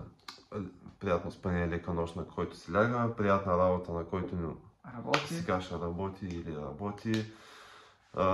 [1.01, 4.55] приятно спане, лека нощ на който си ляга, приятна работа на който ни-
[4.97, 5.35] Работи.
[5.35, 7.33] сега ще работи или работи,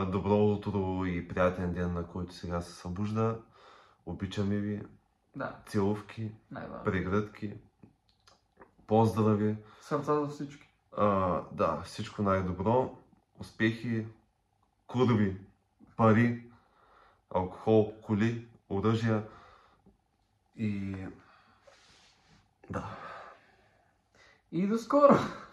[0.06, 3.38] добро утро и приятен ден на който сега се събужда,
[4.06, 4.82] обичаме ви,
[5.36, 6.32] Да, целувки,
[6.84, 7.54] прегръдки
[8.86, 9.56] поздрави.
[9.80, 10.68] Сърца за всички.
[10.96, 12.96] А, да, всичко най-добро.
[13.40, 14.06] Успехи,
[14.86, 15.36] курви,
[15.96, 16.50] пари,
[17.30, 19.28] алкохол, коли, оръжия
[20.56, 21.08] и...
[22.68, 22.84] Да.
[24.50, 25.18] И до скоро!